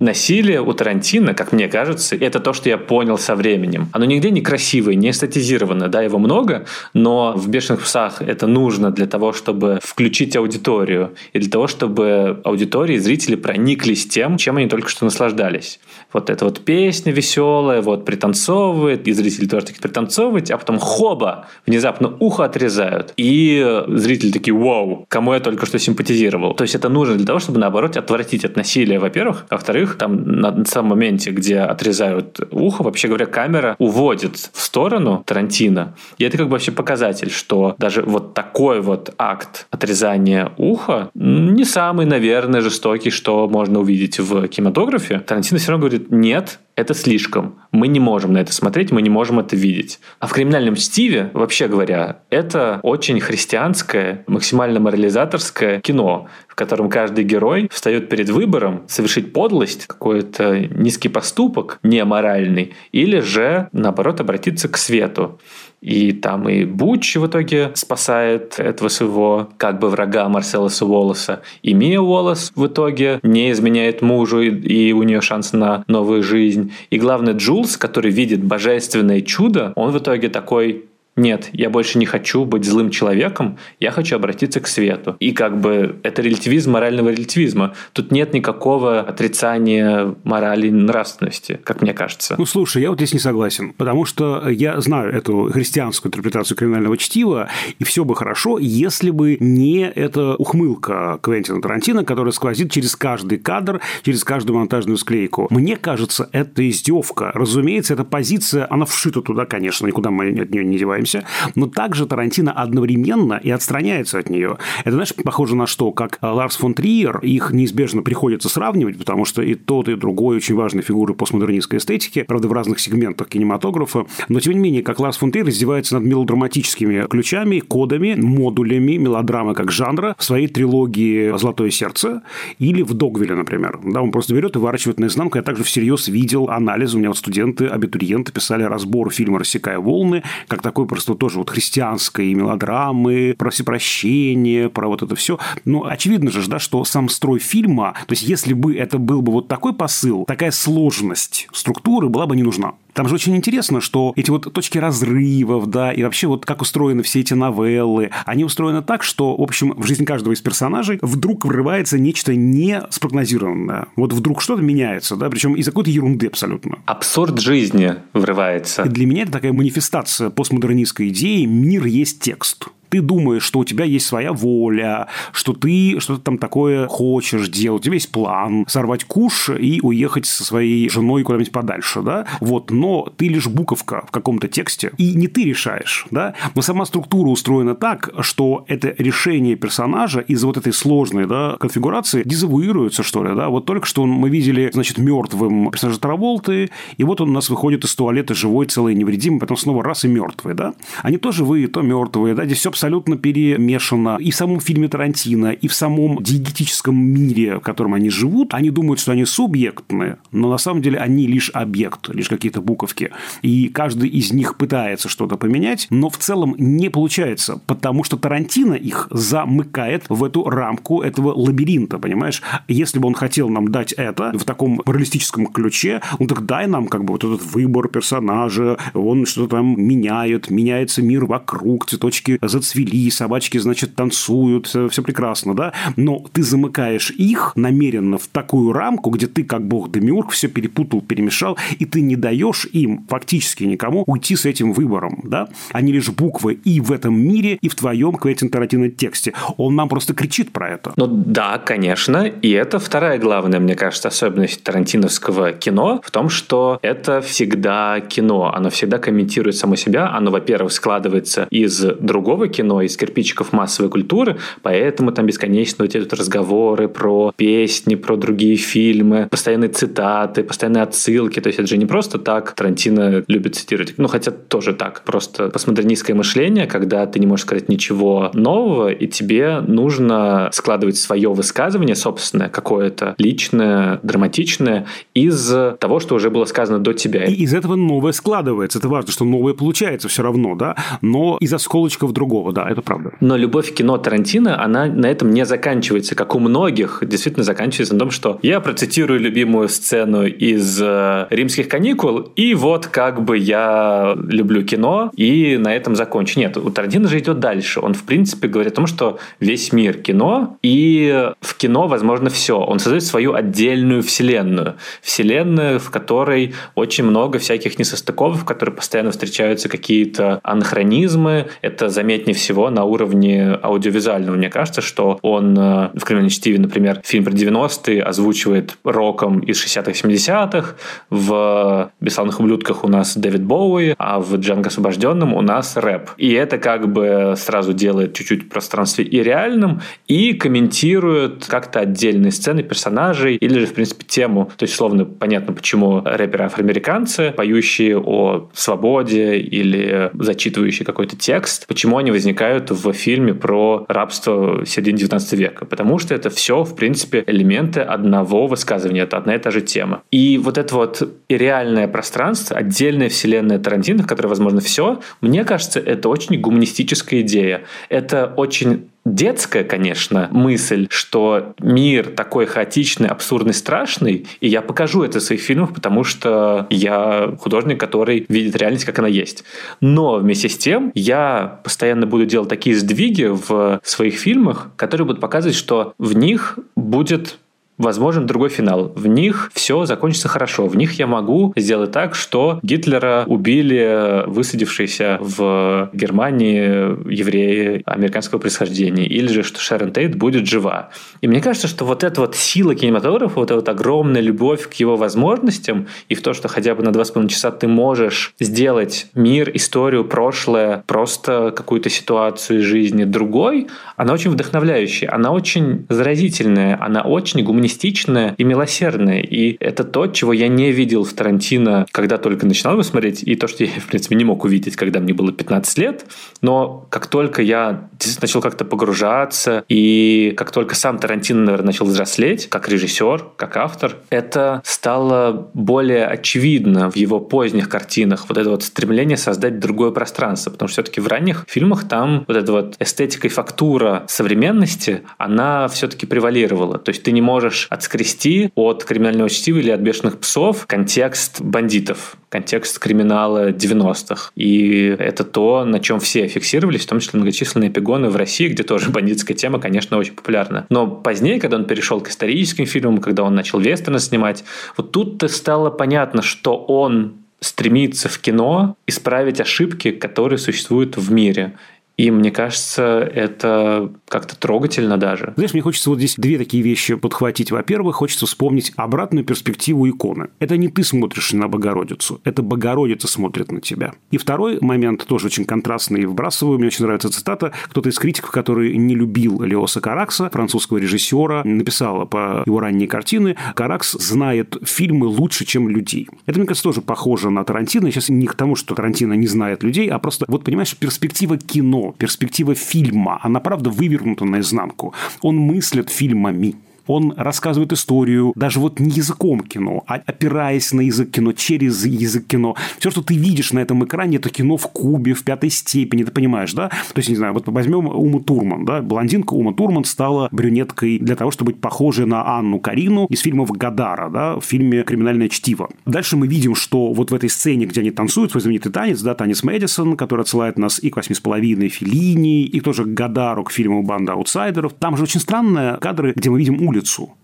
Насилие 0.00 0.62
у 0.62 0.72
Тарантино, 0.72 1.34
как 1.34 1.52
мне 1.52 1.68
кажется, 1.68 2.16
это 2.16 2.40
то, 2.40 2.54
что 2.54 2.70
я 2.70 2.78
понял 2.78 3.18
со 3.18 3.36
временем. 3.36 3.90
Оно 3.92 4.06
нигде 4.06 4.30
не 4.30 4.40
красивое, 4.40 4.94
не 4.94 5.10
эстетизировано, 5.10 5.88
да, 5.88 6.00
его 6.00 6.18
много, 6.18 6.64
но 6.94 7.34
в 7.36 7.48
«Бешеных 7.48 7.82
псах» 7.82 8.22
это 8.22 8.46
нужно 8.46 8.90
для 8.90 9.06
того, 9.06 9.34
чтобы 9.34 9.78
включить 9.82 10.36
аудиторию 10.36 11.12
и 11.34 11.38
для 11.38 11.50
того, 11.50 11.66
чтобы 11.66 12.40
аудитории, 12.44 12.96
зрители 12.96 13.36
прониклись 13.36 14.08
тем, 14.08 14.38
чем 14.38 14.56
они 14.56 14.68
только 14.68 14.88
что 14.88 15.04
наслаждались. 15.04 15.80
Вот 16.14 16.30
эта 16.30 16.46
вот 16.46 16.60
песня 16.60 17.12
веселая, 17.12 17.82
вот 17.82 18.06
пританцовывает, 18.06 19.06
и 19.06 19.12
зрители 19.12 19.46
тоже 19.46 19.66
такие 19.66 19.82
пританцовывают, 19.82 20.50
а 20.50 20.56
потом 20.56 20.78
хоба, 20.78 21.46
внезапно 21.66 22.16
ухо 22.20 22.46
отрезают, 22.46 23.12
и 23.18 23.84
зрители 23.88 24.32
такие, 24.32 24.54
вау, 24.54 25.04
кому 25.10 25.34
я 25.34 25.40
только 25.40 25.66
что 25.66 25.78
симпатизировал. 25.78 26.54
То 26.54 26.64
есть 26.64 26.74
это 26.74 26.88
нужно 26.88 27.16
для 27.16 27.26
того, 27.26 27.38
чтобы, 27.38 27.58
наоборот, 27.58 27.98
отвратить 27.98 28.46
от 28.46 28.56
насилия, 28.56 28.98
во-первых, 28.98 29.44
а 29.50 29.56
во-вторых, 29.56 29.89
во-вторых, 29.90 29.98
там 29.98 30.40
на 30.40 30.64
самом 30.64 30.90
моменте, 30.90 31.30
где 31.30 31.58
отрезают 31.58 32.40
ухо, 32.50 32.82
вообще 32.82 33.08
говоря, 33.08 33.26
камера 33.26 33.76
уводит 33.78 34.36
в 34.36 34.60
сторону 34.60 35.22
Тарантино. 35.26 35.94
И 36.18 36.24
это 36.24 36.38
как 36.38 36.46
бы 36.46 36.52
вообще 36.52 36.72
показатель, 36.72 37.30
что 37.30 37.74
даже 37.78 38.02
вот 38.02 38.34
такой 38.34 38.80
вот 38.80 39.14
акт 39.18 39.66
отрезания 39.70 40.52
уха 40.56 41.10
не 41.14 41.64
самый, 41.64 42.06
наверное, 42.06 42.60
жестокий, 42.60 43.10
что 43.10 43.48
можно 43.48 43.80
увидеть 43.80 44.18
в 44.18 44.48
кинематографе. 44.48 45.20
Тарантино 45.20 45.58
все 45.58 45.72
равно 45.72 45.86
говорит, 45.86 46.10
нет, 46.10 46.58
это 46.80 46.94
слишком. 46.94 47.58
Мы 47.72 47.88
не 47.88 48.00
можем 48.00 48.32
на 48.32 48.38
это 48.38 48.52
смотреть, 48.52 48.90
мы 48.90 49.02
не 49.02 49.10
можем 49.10 49.38
это 49.38 49.56
видеть. 49.56 50.00
А 50.18 50.26
в 50.26 50.32
криминальном 50.32 50.76
стиве, 50.76 51.30
вообще 51.34 51.68
говоря, 51.68 52.22
это 52.30 52.80
очень 52.82 53.20
христианское, 53.20 54.24
максимально 54.26 54.80
морализаторское 54.80 55.80
кино, 55.80 56.28
в 56.48 56.54
котором 56.54 56.88
каждый 56.88 57.24
герой 57.24 57.68
встает 57.72 58.08
перед 58.08 58.30
выбором 58.30 58.84
совершить 58.88 59.32
подлость, 59.32 59.86
какой-то 59.86 60.58
низкий 60.58 61.08
поступок, 61.08 61.78
неморальный, 61.82 62.74
или 62.92 63.20
же, 63.20 63.68
наоборот, 63.72 64.20
обратиться 64.20 64.68
к 64.68 64.76
свету. 64.76 65.38
И 65.80 66.12
там 66.12 66.48
и 66.48 66.64
Буч 66.64 67.16
в 67.16 67.26
итоге 67.26 67.70
спасает 67.74 68.58
этого 68.58 68.88
своего 68.88 69.48
как 69.56 69.78
бы 69.78 69.88
врага 69.88 70.28
Марселоса 70.28 70.84
Уоллеса. 70.84 71.40
И 71.62 71.72
Мия 71.72 72.00
Уоллес 72.00 72.52
в 72.54 72.66
итоге 72.66 73.18
не 73.22 73.50
изменяет 73.50 74.02
мужу, 74.02 74.42
и 74.42 74.92
у 74.92 75.02
нее 75.02 75.20
шанс 75.22 75.52
на 75.52 75.84
новую 75.86 76.22
жизнь. 76.22 76.72
И 76.90 76.98
главное, 76.98 77.34
Джулс, 77.34 77.76
который 77.76 78.10
видит 78.10 78.44
божественное 78.44 79.22
чудо, 79.22 79.72
он 79.74 79.90
в 79.92 79.98
итоге 79.98 80.28
такой 80.28 80.84
нет, 81.16 81.50
я 81.52 81.70
больше 81.70 81.98
не 81.98 82.06
хочу 82.06 82.44
быть 82.44 82.64
злым 82.64 82.90
человеком, 82.90 83.58
я 83.78 83.90
хочу 83.90 84.16
обратиться 84.16 84.60
к 84.60 84.66
свету. 84.66 85.16
И 85.20 85.32
как 85.32 85.60
бы 85.60 85.96
это 86.02 86.22
релятивизм 86.22 86.72
морального 86.72 87.10
релятивизма. 87.10 87.74
Тут 87.92 88.10
нет 88.10 88.32
никакого 88.32 89.00
отрицания 89.00 90.14
морали 90.24 90.70
нравственности, 90.70 91.60
как 91.62 91.82
мне 91.82 91.92
кажется. 91.92 92.36
Ну, 92.38 92.46
слушай, 92.46 92.80
я 92.80 92.90
вот 92.90 92.98
здесь 92.98 93.12
не 93.12 93.18
согласен, 93.18 93.72
потому 93.74 94.04
что 94.04 94.48
я 94.48 94.80
знаю 94.80 95.12
эту 95.12 95.50
христианскую 95.52 96.10
интерпретацию 96.10 96.56
криминального 96.56 96.96
чтива, 96.96 97.48
и 97.78 97.84
все 97.84 98.04
бы 98.04 98.14
хорошо, 98.16 98.58
если 98.58 99.10
бы 99.10 99.36
не 99.40 99.90
эта 99.94 100.36
ухмылка 100.36 101.18
Квентина 101.22 101.60
Тарантино, 101.60 102.04
которая 102.04 102.32
сквозит 102.32 102.72
через 102.72 102.96
каждый 102.96 103.38
кадр, 103.38 103.80
через 104.02 104.24
каждую 104.24 104.58
монтажную 104.58 104.96
склейку. 104.96 105.48
Мне 105.50 105.76
кажется, 105.76 106.28
это 106.32 106.66
издевка. 106.68 107.30
Разумеется, 107.34 107.94
эта 107.94 108.04
позиция, 108.04 108.66
она 108.70 108.86
вшита 108.86 109.20
туда, 109.20 109.44
конечно, 109.44 109.86
никуда 109.86 110.10
мы 110.10 110.30
от 110.40 110.50
нее 110.50 110.64
не 110.64 110.78
деваемся 110.78 110.99
находимся, 111.00 111.24
но 111.54 111.66
также 111.66 112.06
Тарантино 112.06 112.52
одновременно 112.52 113.40
и 113.42 113.50
отстраняется 113.50 114.18
от 114.18 114.30
нее. 114.30 114.58
Это, 114.80 114.92
знаешь, 114.92 115.14
похоже 115.14 115.56
на 115.56 115.66
что? 115.66 115.92
Как 115.92 116.18
э, 116.20 116.26
Ларс 116.26 116.56
фон 116.56 116.74
Триер, 116.74 117.18
их 117.18 117.50
неизбежно 117.52 118.02
приходится 118.02 118.48
сравнивать, 118.48 118.98
потому 118.98 119.24
что 119.24 119.42
и 119.42 119.54
тот, 119.54 119.88
и 119.88 119.96
другой 119.96 120.36
очень 120.36 120.54
важные 120.54 120.82
фигуры 120.82 121.14
постмодернистской 121.14 121.78
эстетики, 121.78 122.24
правда, 122.26 122.48
в 122.48 122.52
разных 122.52 122.80
сегментах 122.80 123.28
кинематографа, 123.28 124.06
но, 124.28 124.40
тем 124.40 124.54
не 124.54 124.58
менее, 124.58 124.82
как 124.82 125.00
Ларс 125.00 125.16
фон 125.16 125.32
Триер 125.32 125.48
издевается 125.48 125.94
над 125.94 126.04
мелодраматическими 126.04 127.06
ключами, 127.08 127.60
кодами, 127.60 128.14
модулями 128.14 128.96
мелодрамы 128.96 129.54
как 129.54 129.70
жанра 129.70 130.14
в 130.18 130.24
своей 130.24 130.48
трилогии 130.48 131.36
«Золотое 131.36 131.70
сердце» 131.70 132.22
или 132.58 132.82
в 132.82 132.94
«Догвилле», 132.94 133.34
например. 133.34 133.80
Да, 133.84 134.02
он 134.02 134.10
просто 134.10 134.34
берет 134.34 134.56
и 134.56 134.58
ворачивает 134.58 135.00
наизнанку. 135.00 135.38
Я 135.38 135.42
также 135.42 135.64
всерьез 135.64 136.08
видел 136.08 136.48
анализ. 136.50 136.94
У 136.94 136.98
меня 136.98 137.08
вот 137.08 137.18
студенты, 137.18 137.66
абитуриенты 137.66 138.32
писали 138.32 138.62
разбор 138.64 139.10
фильма 139.10 139.38
«Рассекая 139.38 139.78
волны», 139.78 140.22
как 140.48 140.62
такой 140.62 140.86
просто 140.90 141.14
тоже 141.14 141.38
вот 141.38 141.50
христианской 141.50 142.34
мелодрамы, 142.34 143.36
про 143.38 143.50
всепрощение, 143.50 144.68
про 144.68 144.88
вот 144.88 145.02
это 145.02 145.14
все. 145.14 145.38
Ну, 145.64 145.84
очевидно 145.84 146.32
же, 146.32 146.50
да, 146.50 146.58
что 146.58 146.82
сам 146.84 147.08
строй 147.08 147.38
фильма, 147.38 147.94
то 148.08 148.12
есть 148.12 148.24
если 148.24 148.54
бы 148.54 148.74
это 148.74 148.98
был 148.98 149.22
бы 149.22 149.30
вот 149.30 149.46
такой 149.46 149.72
посыл, 149.72 150.24
такая 150.24 150.50
сложность 150.50 151.46
структуры 151.52 152.08
была 152.08 152.26
бы 152.26 152.34
не 152.34 152.42
нужна. 152.42 152.72
Там 152.92 153.08
же 153.08 153.14
очень 153.14 153.36
интересно, 153.36 153.80
что 153.80 154.12
эти 154.16 154.30
вот 154.30 154.52
точки 154.52 154.78
разрывов, 154.78 155.66
да, 155.68 155.92
и 155.92 156.02
вообще 156.02 156.26
вот 156.26 156.44
как 156.44 156.62
устроены 156.62 157.02
все 157.02 157.20
эти 157.20 157.34
новеллы, 157.34 158.10
они 158.26 158.44
устроены 158.44 158.82
так, 158.82 159.02
что, 159.02 159.36
в 159.36 159.42
общем, 159.42 159.74
в 159.76 159.86
жизнь 159.86 160.04
каждого 160.04 160.32
из 160.32 160.40
персонажей 160.40 160.98
вдруг 161.02 161.44
врывается 161.44 161.98
нечто 161.98 162.34
не 162.34 162.82
спрогнозированное. 162.90 163.86
Вот 163.96 164.12
вдруг 164.12 164.42
что-то 164.42 164.62
меняется, 164.62 165.16
да, 165.16 165.28
причем 165.30 165.54
из-за 165.54 165.70
какой-то 165.70 165.90
ерунды 165.90 166.26
абсолютно. 166.26 166.78
Абсурд 166.86 167.40
жизни 167.40 167.94
врывается. 168.12 168.84
Для 168.84 169.06
меня 169.06 169.22
это 169.22 169.32
такая 169.32 169.52
манифестация 169.52 170.30
постмодернистской 170.30 171.08
идеи 171.08 171.44
«мир 171.44 171.86
есть 171.86 172.20
текст» 172.20 172.68
ты 172.90 173.00
думаешь, 173.00 173.42
что 173.42 173.60
у 173.60 173.64
тебя 173.64 173.84
есть 173.84 174.06
своя 174.06 174.32
воля, 174.32 175.06
что 175.32 175.52
ты 175.52 175.98
что-то 176.00 176.20
там 176.20 176.38
такое 176.38 176.86
хочешь 176.88 177.48
делать, 177.48 177.82
у 177.82 177.84
тебя 177.84 177.94
есть 177.94 178.12
план 178.12 178.64
сорвать 178.68 179.04
куш 179.04 179.50
и 179.50 179.80
уехать 179.82 180.26
со 180.26 180.44
своей 180.44 180.88
женой 180.90 181.22
куда-нибудь 181.22 181.52
подальше, 181.52 182.02
да, 182.02 182.26
вот, 182.40 182.70
но 182.70 183.08
ты 183.16 183.28
лишь 183.28 183.46
буковка 183.46 184.04
в 184.06 184.10
каком-то 184.10 184.48
тексте, 184.48 184.92
и 184.98 185.14
не 185.14 185.28
ты 185.28 185.44
решаешь, 185.44 186.06
да, 186.10 186.34
но 186.54 186.62
сама 186.62 186.84
структура 186.84 187.28
устроена 187.28 187.74
так, 187.74 188.10
что 188.20 188.64
это 188.66 188.94
решение 188.98 189.54
персонажа 189.56 190.20
из 190.20 190.42
вот 190.42 190.56
этой 190.56 190.72
сложной, 190.72 191.26
да, 191.26 191.56
конфигурации 191.60 192.22
дезавуируется, 192.24 193.02
что 193.02 193.24
ли, 193.24 193.34
да, 193.34 193.48
вот 193.48 193.66
только 193.66 193.86
что 193.86 194.04
мы 194.04 194.28
видели, 194.30 194.70
значит, 194.72 194.98
мертвым 194.98 195.70
персонажа 195.70 196.00
Траволты, 196.00 196.70
и 196.96 197.04
вот 197.04 197.20
он 197.20 197.30
у 197.30 197.32
нас 197.32 197.50
выходит 197.50 197.84
из 197.84 197.94
туалета 197.94 198.34
живой, 198.34 198.66
целый, 198.66 198.94
невредимый, 198.94 199.38
потом 199.38 199.56
снова 199.56 199.84
раз 199.84 200.04
и 200.04 200.08
мертвый, 200.08 200.54
да, 200.54 200.74
они 201.02 201.18
тоже 201.18 201.44
вы, 201.44 201.66
то 201.68 201.82
мертвые, 201.82 202.34
да, 202.34 202.44
здесь 202.44 202.58
все 202.58 202.70
абсолютно 202.80 203.18
перемешано. 203.18 204.16
И 204.18 204.30
в 204.30 204.34
самом 204.34 204.58
фильме 204.58 204.88
Тарантино, 204.88 205.52
и 205.52 205.68
в 205.68 205.74
самом 205.74 206.22
диегетическом 206.22 206.96
мире, 206.96 207.56
в 207.56 207.60
котором 207.60 207.92
они 207.92 208.08
живут, 208.08 208.54
они 208.54 208.70
думают, 208.70 209.00
что 209.00 209.12
они 209.12 209.26
субъектные, 209.26 210.16
но 210.32 210.48
на 210.48 210.56
самом 210.56 210.80
деле 210.80 210.98
они 210.98 211.26
лишь 211.26 211.50
объект, 211.50 212.08
лишь 212.08 212.30
какие-то 212.30 212.62
буковки. 212.62 213.10
И 213.42 213.68
каждый 213.68 214.08
из 214.08 214.32
них 214.32 214.56
пытается 214.56 215.10
что-то 215.10 215.36
поменять, 215.36 215.88
но 215.90 216.08
в 216.08 216.16
целом 216.16 216.54
не 216.56 216.88
получается, 216.88 217.60
потому 217.66 218.02
что 218.02 218.16
Тарантино 218.16 218.72
их 218.72 219.08
замыкает 219.10 220.04
в 220.08 220.24
эту 220.24 220.48
рамку 220.48 221.02
этого 221.02 221.34
лабиринта, 221.34 221.98
понимаешь? 221.98 222.40
Если 222.66 222.98
бы 222.98 223.08
он 223.08 223.14
хотел 223.14 223.50
нам 223.50 223.70
дать 223.70 223.92
это 223.92 224.32
в 224.32 224.44
таком 224.44 224.80
реалистическом 224.86 225.48
ключе, 225.48 226.00
он 226.18 226.28
так 226.28 226.46
дай 226.46 226.66
нам 226.66 226.86
как 226.86 227.04
бы 227.04 227.12
вот 227.12 227.24
этот 227.24 227.42
выбор 227.52 227.88
персонажа, 227.88 228.78
он 228.94 229.26
что-то 229.26 229.56
там 229.56 229.78
меняет, 229.78 230.48
меняется 230.48 231.02
мир 231.02 231.26
вокруг, 231.26 231.86
цветочки 231.86 232.38
зацветают 232.40 232.69
расцвели, 232.70 233.10
собачки, 233.10 233.58
значит, 233.58 233.94
танцуют, 233.94 234.66
все 234.66 235.02
прекрасно, 235.02 235.54
да, 235.54 235.72
но 235.96 236.24
ты 236.32 236.42
замыкаешь 236.42 237.10
их 237.10 237.52
намеренно 237.56 238.18
в 238.18 238.26
такую 238.28 238.72
рамку, 238.72 239.10
где 239.10 239.26
ты, 239.26 239.44
как 239.44 239.66
бог 239.66 239.90
Демиург, 239.90 240.30
все 240.30 240.48
перепутал, 240.48 241.00
перемешал, 241.00 241.58
и 241.78 241.84
ты 241.84 242.00
не 242.00 242.16
даешь 242.16 242.66
им, 242.72 243.06
фактически 243.08 243.64
никому, 243.64 244.04
уйти 244.06 244.36
с 244.36 244.46
этим 244.46 244.72
выбором, 244.72 245.20
да, 245.24 245.48
они 245.72 245.92
лишь 245.92 246.08
буквы 246.10 246.54
и 246.54 246.80
в 246.80 246.92
этом 246.92 247.18
мире, 247.18 247.58
и 247.60 247.68
в 247.68 247.74
твоем 247.74 248.14
Квентин 248.14 248.48
Тарантино 248.48 248.90
тексте. 248.90 249.32
Он 249.56 249.74
нам 249.74 249.88
просто 249.88 250.14
кричит 250.14 250.52
про 250.52 250.70
это. 250.70 250.92
Ну 250.96 251.06
да, 251.06 251.58
конечно, 251.58 252.24
и 252.24 252.50
это 252.50 252.78
вторая 252.78 253.18
главная, 253.18 253.60
мне 253.60 253.74
кажется, 253.74 254.08
особенность 254.08 254.62
тарантиновского 254.62 255.52
кино 255.52 256.00
в 256.04 256.10
том, 256.10 256.28
что 256.28 256.78
это 256.82 257.20
всегда 257.20 258.00
кино, 258.00 258.52
оно 258.54 258.70
всегда 258.70 258.98
комментирует 258.98 259.56
само 259.56 259.76
себя, 259.76 260.10
оно, 260.10 260.30
во-первых, 260.30 260.72
складывается 260.72 261.46
из 261.50 261.80
другого 262.00 262.48
кино, 262.48 262.59
кино 262.60 262.82
из 262.82 262.96
кирпичиков 262.96 263.52
массовой 263.52 263.90
культуры, 263.90 264.36
поэтому 264.62 265.12
там 265.12 265.26
бесконечно 265.26 265.84
вот 265.84 265.94
эти 265.94 266.14
разговоры 266.14 266.88
про 266.88 267.32
песни, 267.36 267.94
про 267.94 268.16
другие 268.16 268.56
фильмы, 268.56 269.28
постоянные 269.30 269.70
цитаты, 269.70 270.42
постоянные 270.44 270.82
отсылки. 270.82 271.40
То 271.40 271.48
есть 271.48 271.58
это 271.58 271.68
же 271.68 271.78
не 271.78 271.86
просто 271.86 272.18
так 272.18 272.52
Тарантино 272.52 273.24
любит 273.28 273.54
цитировать. 273.56 273.94
Ну, 273.96 274.08
хотя 274.08 274.30
тоже 274.30 274.74
так. 274.74 275.02
Просто 275.04 275.48
постмодернистское 275.48 276.14
мышление, 276.14 276.66
когда 276.66 277.06
ты 277.06 277.18
не 277.18 277.26
можешь 277.26 277.46
сказать 277.46 277.68
ничего 277.70 278.30
нового, 278.34 278.90
и 278.90 279.06
тебе 279.06 279.60
нужно 279.60 280.50
складывать 280.52 280.98
свое 280.98 281.32
высказывание 281.32 281.96
собственное, 281.96 282.50
какое-то 282.50 283.14
личное, 283.16 284.00
драматичное, 284.02 284.86
из 285.14 285.50
того, 285.78 286.00
что 286.00 286.14
уже 286.14 286.28
было 286.28 286.44
сказано 286.44 286.78
до 286.78 286.92
тебя. 286.92 287.24
И 287.24 287.32
из 287.32 287.54
этого 287.54 287.76
новое 287.76 288.12
складывается. 288.12 288.78
Это 288.78 288.88
важно, 288.88 289.12
что 289.12 289.24
новое 289.24 289.54
получается 289.54 290.08
все 290.08 290.22
равно, 290.22 290.54
да, 290.54 290.76
но 291.00 291.38
из 291.40 291.54
осколочков 291.54 292.12
другого 292.12 292.49
да, 292.52 292.68
это 292.68 292.82
правда. 292.82 293.12
Но 293.20 293.36
любовь 293.36 293.72
к 293.72 293.74
кино 293.74 293.98
Тарантино, 293.98 294.62
она 294.62 294.86
на 294.86 295.06
этом 295.06 295.30
не 295.30 295.44
заканчивается, 295.44 296.14
как 296.14 296.34
у 296.34 296.38
многих, 296.38 297.02
действительно 297.06 297.44
заканчивается 297.44 297.94
на 297.94 298.00
том, 298.00 298.10
что 298.10 298.38
я 298.42 298.60
процитирую 298.60 299.20
любимую 299.20 299.68
сцену 299.68 300.26
из 300.26 300.80
э, 300.80 301.26
«Римских 301.30 301.68
каникул», 301.68 302.20
и 302.36 302.54
вот 302.54 302.86
как 302.86 303.22
бы 303.22 303.38
я 303.38 304.16
люблю 304.16 304.62
кино, 304.64 305.10
и 305.16 305.56
на 305.56 305.74
этом 305.74 305.96
закончу. 305.96 306.38
Нет, 306.38 306.56
у 306.56 306.70
Тарантино 306.70 307.08
же 307.08 307.18
идет 307.18 307.40
дальше. 307.40 307.80
Он, 307.80 307.94
в 307.94 308.04
принципе, 308.04 308.48
говорит 308.48 308.72
о 308.72 308.76
том, 308.76 308.86
что 308.86 309.18
весь 309.40 309.72
мир 309.72 309.98
кино, 309.98 310.58
и 310.62 311.30
в 311.40 311.54
кино 311.56 311.86
возможно 311.88 312.30
все. 312.30 312.58
Он 312.58 312.78
создает 312.78 313.04
свою 313.04 313.34
отдельную 313.34 314.02
вселенную. 314.02 314.74
Вселенную, 315.02 315.78
в 315.78 315.90
которой 315.90 316.54
очень 316.74 317.04
много 317.04 317.38
всяких 317.38 317.78
несостыковок, 317.78 318.38
в 318.38 318.44
которой 318.44 318.70
постоянно 318.70 319.10
встречаются 319.10 319.68
какие-то 319.68 320.40
анахронизмы. 320.42 321.48
Это 321.62 321.88
заметнее 321.88 322.34
всего 322.40 322.70
на 322.70 322.84
уровне 322.84 323.58
аудиовизуального. 323.62 324.36
Мне 324.36 324.50
кажется, 324.50 324.80
что 324.80 325.18
он 325.22 325.56
э, 325.58 325.90
в 325.94 326.04
«Криминальном 326.04 326.30
чтиве», 326.30 326.58
например, 326.58 327.00
фильм 327.04 327.24
про 327.24 327.32
90-е 327.32 328.02
озвучивает 328.02 328.76
роком 328.84 329.40
из 329.40 329.64
60-х, 329.64 329.92
70-х, 329.92 330.74
в 331.10 331.92
«Бесславных 332.00 332.40
ублюдках» 332.40 332.84
у 332.84 332.88
нас 332.88 333.16
Дэвид 333.16 333.42
Боуи, 333.42 333.94
а 333.98 334.20
в 334.20 334.36
«Джанго 334.36 334.68
освобожденном» 334.68 335.34
у 335.34 335.40
нас 335.42 335.76
рэп. 335.76 336.10
И 336.16 336.32
это 336.32 336.58
как 336.58 336.92
бы 336.92 337.34
сразу 337.36 337.72
делает 337.72 338.14
чуть-чуть 338.14 338.48
пространство 338.48 339.02
и 339.02 339.22
реальным, 339.22 339.80
и 340.08 340.32
комментирует 340.32 341.46
как-то 341.46 341.80
отдельные 341.80 342.32
сцены 342.32 342.62
персонажей, 342.62 343.36
или 343.36 343.58
же, 343.58 343.66
в 343.66 343.74
принципе, 343.74 344.04
тему. 344.04 344.50
То 344.56 344.64
есть, 344.64 344.74
словно 344.74 345.04
понятно, 345.04 345.52
почему 345.52 346.02
рэперы 346.04 346.44
афроамериканцы, 346.44 347.32
поющие 347.36 347.98
о 347.98 348.48
свободе 348.54 349.38
или 349.38 350.10
зачитывающие 350.14 350.86
какой-то 350.86 351.16
текст, 351.16 351.66
почему 351.66 351.98
они 351.98 352.10
возникают 352.10 352.29
возникают 352.30 352.70
в 352.70 352.92
фильме 352.92 353.34
про 353.34 353.84
рабство 353.88 354.64
середины 354.64 354.98
19 354.98 355.32
века, 355.32 355.64
потому 355.64 355.98
что 355.98 356.14
это 356.14 356.30
все, 356.30 356.62
в 356.62 356.76
принципе, 356.76 357.24
элементы 357.26 357.80
одного 357.80 358.46
высказывания, 358.46 359.02
это 359.02 359.16
одна 359.16 359.34
и 359.34 359.38
та 359.38 359.50
же 359.50 359.60
тема. 359.60 360.02
И 360.12 360.38
вот 360.38 360.56
это 360.56 360.74
вот 360.74 361.02
реальное 361.28 361.88
пространство, 361.88 362.56
отдельная 362.56 363.08
вселенная 363.08 363.58
Тарантино, 363.58 364.04
в 364.04 364.06
которой 364.06 364.28
возможно 364.28 364.60
все, 364.60 365.00
мне 365.20 365.44
кажется, 365.44 365.80
это 365.80 366.08
очень 366.08 366.40
гуманистическая 366.40 367.20
идея. 367.22 367.62
Это 367.88 368.32
очень 368.36 368.89
детская, 369.04 369.64
конечно, 369.64 370.28
мысль, 370.30 370.86
что 370.90 371.54
мир 371.58 372.08
такой 372.10 372.46
хаотичный, 372.46 373.08
абсурдный, 373.08 373.54
страшный, 373.54 374.26
и 374.40 374.48
я 374.48 374.62
покажу 374.62 375.02
это 375.02 375.20
в 375.20 375.22
своих 375.22 375.40
фильмах, 375.40 375.74
потому 375.74 376.04
что 376.04 376.66
я 376.70 377.34
художник, 377.40 377.80
который 377.80 378.26
видит 378.28 378.56
реальность, 378.56 378.84
как 378.84 378.98
она 378.98 379.08
есть. 379.08 379.44
Но 379.80 380.16
вместе 380.16 380.48
с 380.48 380.58
тем 380.58 380.92
я 380.94 381.60
постоянно 381.64 382.06
буду 382.06 382.26
делать 382.26 382.48
такие 382.48 382.76
сдвиги 382.76 383.24
в 383.24 383.80
своих 383.82 384.14
фильмах, 384.14 384.70
которые 384.76 385.06
будут 385.06 385.20
показывать, 385.20 385.56
что 385.56 385.94
в 385.98 386.14
них 386.14 386.58
будет 386.76 387.38
возможен 387.80 388.26
другой 388.26 388.50
финал. 388.50 388.92
В 388.94 389.06
них 389.06 389.50
все 389.54 389.86
закончится 389.86 390.28
хорошо. 390.28 390.66
В 390.66 390.76
них 390.76 390.92
я 390.98 391.06
могу 391.06 391.52
сделать 391.56 391.92
так, 391.92 392.14
что 392.14 392.60
Гитлера 392.62 393.24
убили 393.26 394.24
высадившиеся 394.26 395.18
в 395.20 395.90
Германии 395.92 397.10
евреи 397.12 397.82
американского 397.86 398.38
происхождения. 398.38 399.06
Или 399.06 399.28
же, 399.28 399.42
что 399.42 399.60
Шерон 399.60 399.92
Тейт 399.92 400.14
будет 400.16 400.46
жива. 400.46 400.90
И 401.22 401.28
мне 401.28 401.40
кажется, 401.40 401.68
что 401.68 401.84
вот 401.84 402.04
эта 402.04 402.20
вот 402.20 402.36
сила 402.36 402.74
кинематографа, 402.74 403.40
вот 403.40 403.46
эта 403.46 403.56
вот 403.56 403.68
огромная 403.68 404.20
любовь 404.20 404.68
к 404.68 404.74
его 404.74 404.96
возможностям 404.96 405.86
и 406.08 406.14
в 406.14 406.22
то, 406.22 406.34
что 406.34 406.48
хотя 406.48 406.74
бы 406.74 406.82
на 406.82 406.92
два 406.92 407.04
с 407.04 407.10
половиной 407.10 407.30
часа 407.30 407.50
ты 407.50 407.66
можешь 407.66 408.34
сделать 408.38 409.06
мир, 409.14 409.50
историю, 409.54 410.04
прошлое, 410.04 410.84
просто 410.86 411.52
какую-то 411.56 411.88
ситуацию 411.88 412.60
из 412.60 412.64
жизни 412.64 413.04
другой, 413.04 413.68
она 413.96 414.12
очень 414.12 414.30
вдохновляющая, 414.30 415.10
она 415.12 415.32
очень 415.32 415.86
заразительная, 415.88 416.78
она 416.80 417.02
очень 417.02 417.42
гуманистическая 417.42 417.69
мистичное 417.70 418.34
и 418.36 418.44
милосердное. 418.44 419.20
И 419.20 419.56
это 419.60 419.84
то, 419.84 420.08
чего 420.08 420.32
я 420.32 420.48
не 420.48 420.72
видел 420.72 421.04
в 421.04 421.12
Тарантино, 421.12 421.86
когда 421.92 422.18
только 422.18 422.46
начинал 422.46 422.74
его 422.74 422.82
смотреть, 422.82 423.22
и 423.22 423.36
то, 423.36 423.46
что 423.46 423.64
я, 423.64 423.70
в 423.70 423.86
принципе, 423.86 424.16
не 424.16 424.24
мог 424.24 424.44
увидеть, 424.44 424.76
когда 424.76 424.98
мне 424.98 425.14
было 425.14 425.32
15 425.32 425.78
лет. 425.78 426.04
Но 426.42 426.86
как 426.90 427.06
только 427.06 427.42
я 427.42 427.88
начал 428.20 428.40
как-то 428.40 428.64
погружаться, 428.64 429.64
и 429.68 430.34
как 430.36 430.50
только 430.50 430.74
сам 430.74 430.98
Тарантино, 430.98 431.44
наверное, 431.44 431.66
начал 431.66 431.84
взрослеть, 431.84 432.48
как 432.48 432.68
режиссер, 432.68 433.26
как 433.36 433.56
автор, 433.56 433.96
это 434.10 434.62
стало 434.64 435.50
более 435.54 436.06
очевидно 436.06 436.90
в 436.90 436.96
его 436.96 437.20
поздних 437.20 437.68
картинах. 437.68 438.26
Вот 438.28 438.38
это 438.38 438.50
вот 438.50 438.64
стремление 438.64 439.16
создать 439.16 439.60
другое 439.60 439.92
пространство. 439.92 440.50
Потому 440.50 440.68
что 440.68 440.82
все-таки 440.82 441.00
в 441.00 441.06
ранних 441.06 441.44
фильмах 441.48 441.86
там 441.86 442.24
вот 442.26 442.36
эта 442.36 442.50
вот 442.50 442.76
эстетика 442.80 443.28
и 443.28 443.30
фактура 443.30 444.04
современности, 444.08 445.02
она 445.18 445.68
все-таки 445.68 446.06
превалировала. 446.06 446.78
То 446.78 446.90
есть 446.90 447.02
ты 447.02 447.12
не 447.12 447.20
можешь 447.20 447.59
можешь 447.60 447.66
отскрести 447.70 448.50
от 448.54 448.84
криминального 448.84 449.28
чтива 449.28 449.58
или 449.58 449.70
от 449.70 449.80
бешеных 449.80 450.18
псов 450.18 450.66
контекст 450.66 451.40
бандитов, 451.40 452.16
контекст 452.28 452.78
криминала 452.78 453.50
90-х. 453.50 454.30
И 454.36 454.96
это 454.98 455.24
то, 455.24 455.64
на 455.64 455.80
чем 455.80 456.00
все 456.00 456.26
фиксировались, 456.28 456.84
в 456.84 456.88
том 456.88 457.00
числе 457.00 457.18
многочисленные 457.18 457.70
эпигоны 457.70 458.08
в 458.08 458.16
России, 458.16 458.48
где 458.48 458.62
тоже 458.62 458.90
бандитская 458.90 459.36
тема, 459.36 459.58
конечно, 459.58 459.98
очень 459.98 460.14
популярна. 460.14 460.66
Но 460.70 460.86
позднее, 460.86 461.40
когда 461.40 461.56
он 461.56 461.64
перешел 461.64 462.00
к 462.00 462.08
историческим 462.08 462.66
фильмам, 462.66 462.98
когда 462.98 463.22
он 463.24 463.34
начал 463.34 463.58
вестерны 463.60 463.98
снимать, 463.98 464.44
вот 464.76 464.92
тут-то 464.92 465.28
стало 465.28 465.70
понятно, 465.70 466.22
что 466.22 466.56
он 466.56 467.14
стремится 467.40 468.08
в 468.08 468.18
кино 468.18 468.76
исправить 468.86 469.40
ошибки, 469.40 469.90
которые 469.90 470.38
существуют 470.38 470.96
в 470.96 471.10
мире. 471.10 471.54
И 472.00 472.10
мне 472.10 472.30
кажется, 472.30 472.82
это 473.00 473.92
как-то 474.08 474.34
трогательно 474.34 474.96
даже. 474.96 475.34
Знаешь, 475.36 475.52
мне 475.52 475.60
хочется 475.60 475.90
вот 475.90 475.98
здесь 475.98 476.14
две 476.16 476.38
такие 476.38 476.62
вещи 476.62 476.94
подхватить. 476.94 477.50
Во-первых, 477.50 477.96
хочется 477.96 478.24
вспомнить 478.24 478.72
обратную 478.76 479.22
перспективу 479.22 479.86
иконы. 479.86 480.28
Это 480.38 480.56
не 480.56 480.68
ты 480.68 480.82
смотришь 480.82 481.34
на 481.34 481.46
Богородицу, 481.46 482.22
это 482.24 482.40
Богородица 482.40 483.06
смотрит 483.06 483.52
на 483.52 483.60
тебя. 483.60 483.92
И 484.10 484.16
второй 484.16 484.56
момент 484.62 485.04
тоже 485.04 485.26
очень 485.26 485.44
контрастный, 485.44 486.06
вбрасываю. 486.06 486.56
Мне 486.56 486.68
очень 486.68 486.86
нравится 486.86 487.10
цитата. 487.10 487.52
Кто-то 487.64 487.90
из 487.90 487.98
критиков, 487.98 488.30
который 488.30 488.78
не 488.78 488.94
любил 488.94 489.42
Леоса 489.42 489.82
Каракса, 489.82 490.30
французского 490.30 490.78
режиссера, 490.78 491.42
написала 491.44 492.06
по 492.06 492.44
его 492.46 492.60
ранней 492.60 492.86
картины, 492.86 493.36
Каракс 493.54 493.92
знает 493.92 494.56
фильмы 494.62 495.06
лучше, 495.06 495.44
чем 495.44 495.68
людей. 495.68 496.08
Это, 496.24 496.38
мне 496.38 496.46
кажется, 496.46 496.64
тоже 496.64 496.80
похоже 496.80 497.28
на 497.28 497.44
Тарантино. 497.44 497.90
Сейчас 497.90 498.08
не 498.08 498.26
к 498.26 498.32
тому, 498.32 498.56
что 498.56 498.74
Тарантино 498.74 499.12
не 499.12 499.26
знает 499.26 499.62
людей, 499.62 499.90
а 499.90 499.98
просто, 499.98 500.24
вот 500.28 500.44
понимаешь, 500.44 500.74
перспектива 500.74 501.36
кино 501.36 501.89
перспектива 501.92 502.54
фильма, 502.54 503.18
она 503.22 503.40
правда 503.40 503.70
вывернута 503.70 504.24
наизнанку. 504.24 504.94
Он 505.22 505.36
мыслит 505.36 505.90
фильмами 505.90 506.56
он 506.90 507.14
рассказывает 507.16 507.72
историю 507.72 508.32
даже 508.34 508.60
вот 508.60 508.80
не 508.80 508.90
языком 508.90 509.40
кино, 509.40 509.84
а 509.86 509.94
опираясь 509.94 510.72
на 510.72 510.80
язык 510.80 511.10
кино, 511.10 511.32
через 511.32 511.84
язык 511.84 512.26
кино. 512.26 512.56
Все, 512.78 512.90
что 512.90 513.02
ты 513.02 513.14
видишь 513.14 513.52
на 513.52 513.60
этом 513.60 513.84
экране, 513.84 514.16
это 514.16 514.28
кино 514.30 514.56
в 514.56 514.66
кубе, 514.68 515.14
в 515.14 515.22
пятой 515.22 515.50
степени, 515.50 516.02
ты 516.02 516.10
понимаешь, 516.10 516.52
да? 516.52 516.68
То 516.68 516.98
есть, 516.98 517.08
не 517.08 517.16
знаю, 517.16 517.32
вот 517.32 517.46
возьмем 517.46 517.86
Уму 517.86 518.20
Турман, 518.20 518.64
да? 518.64 518.82
Блондинка 518.82 519.34
Ума 519.34 519.52
Турман 519.52 519.84
стала 519.84 520.28
брюнеткой 520.32 520.98
для 520.98 521.16
того, 521.16 521.30
чтобы 521.30 521.52
быть 521.52 521.60
похожей 521.60 522.06
на 522.06 522.36
Анну 522.36 522.58
Карину 522.58 523.06
из 523.06 523.20
фильмов 523.20 523.50
Гадара, 523.52 524.10
да, 524.10 524.36
в 524.36 524.44
фильме 524.44 524.82
«Криминальное 524.82 525.28
чтиво». 525.28 525.70
Дальше 525.86 526.16
мы 526.16 526.26
видим, 526.26 526.54
что 526.54 526.92
вот 526.92 527.10
в 527.10 527.14
этой 527.14 527.28
сцене, 527.28 527.66
где 527.66 527.80
они 527.80 527.90
танцуют, 527.90 528.32
свой 528.32 528.40
знаменитый 528.40 528.72
танец, 528.72 529.00
да, 529.00 529.14
танец 529.14 529.42
Мэдисон, 529.42 529.96
который 529.96 530.22
отсылает 530.22 530.58
нас 530.58 530.78
и 530.82 530.90
к 530.90 530.96
«Восьми 530.96 531.14
с 531.14 531.20
половиной» 531.20 531.68
Филини, 531.68 532.44
и 532.44 532.60
тоже 532.60 532.84
к 532.84 532.88
Гадару, 532.88 533.44
к 533.44 533.52
фильму 533.52 533.82
«Банда 533.82 534.12
аутсайдеров». 534.12 534.74
Там 534.74 534.96
же 534.96 535.04
очень 535.04 535.20
странные 535.20 535.76
кадры, 535.78 536.12
где 536.16 536.30
мы 536.30 536.38
видим 536.38 536.66
улицу 536.66 536.79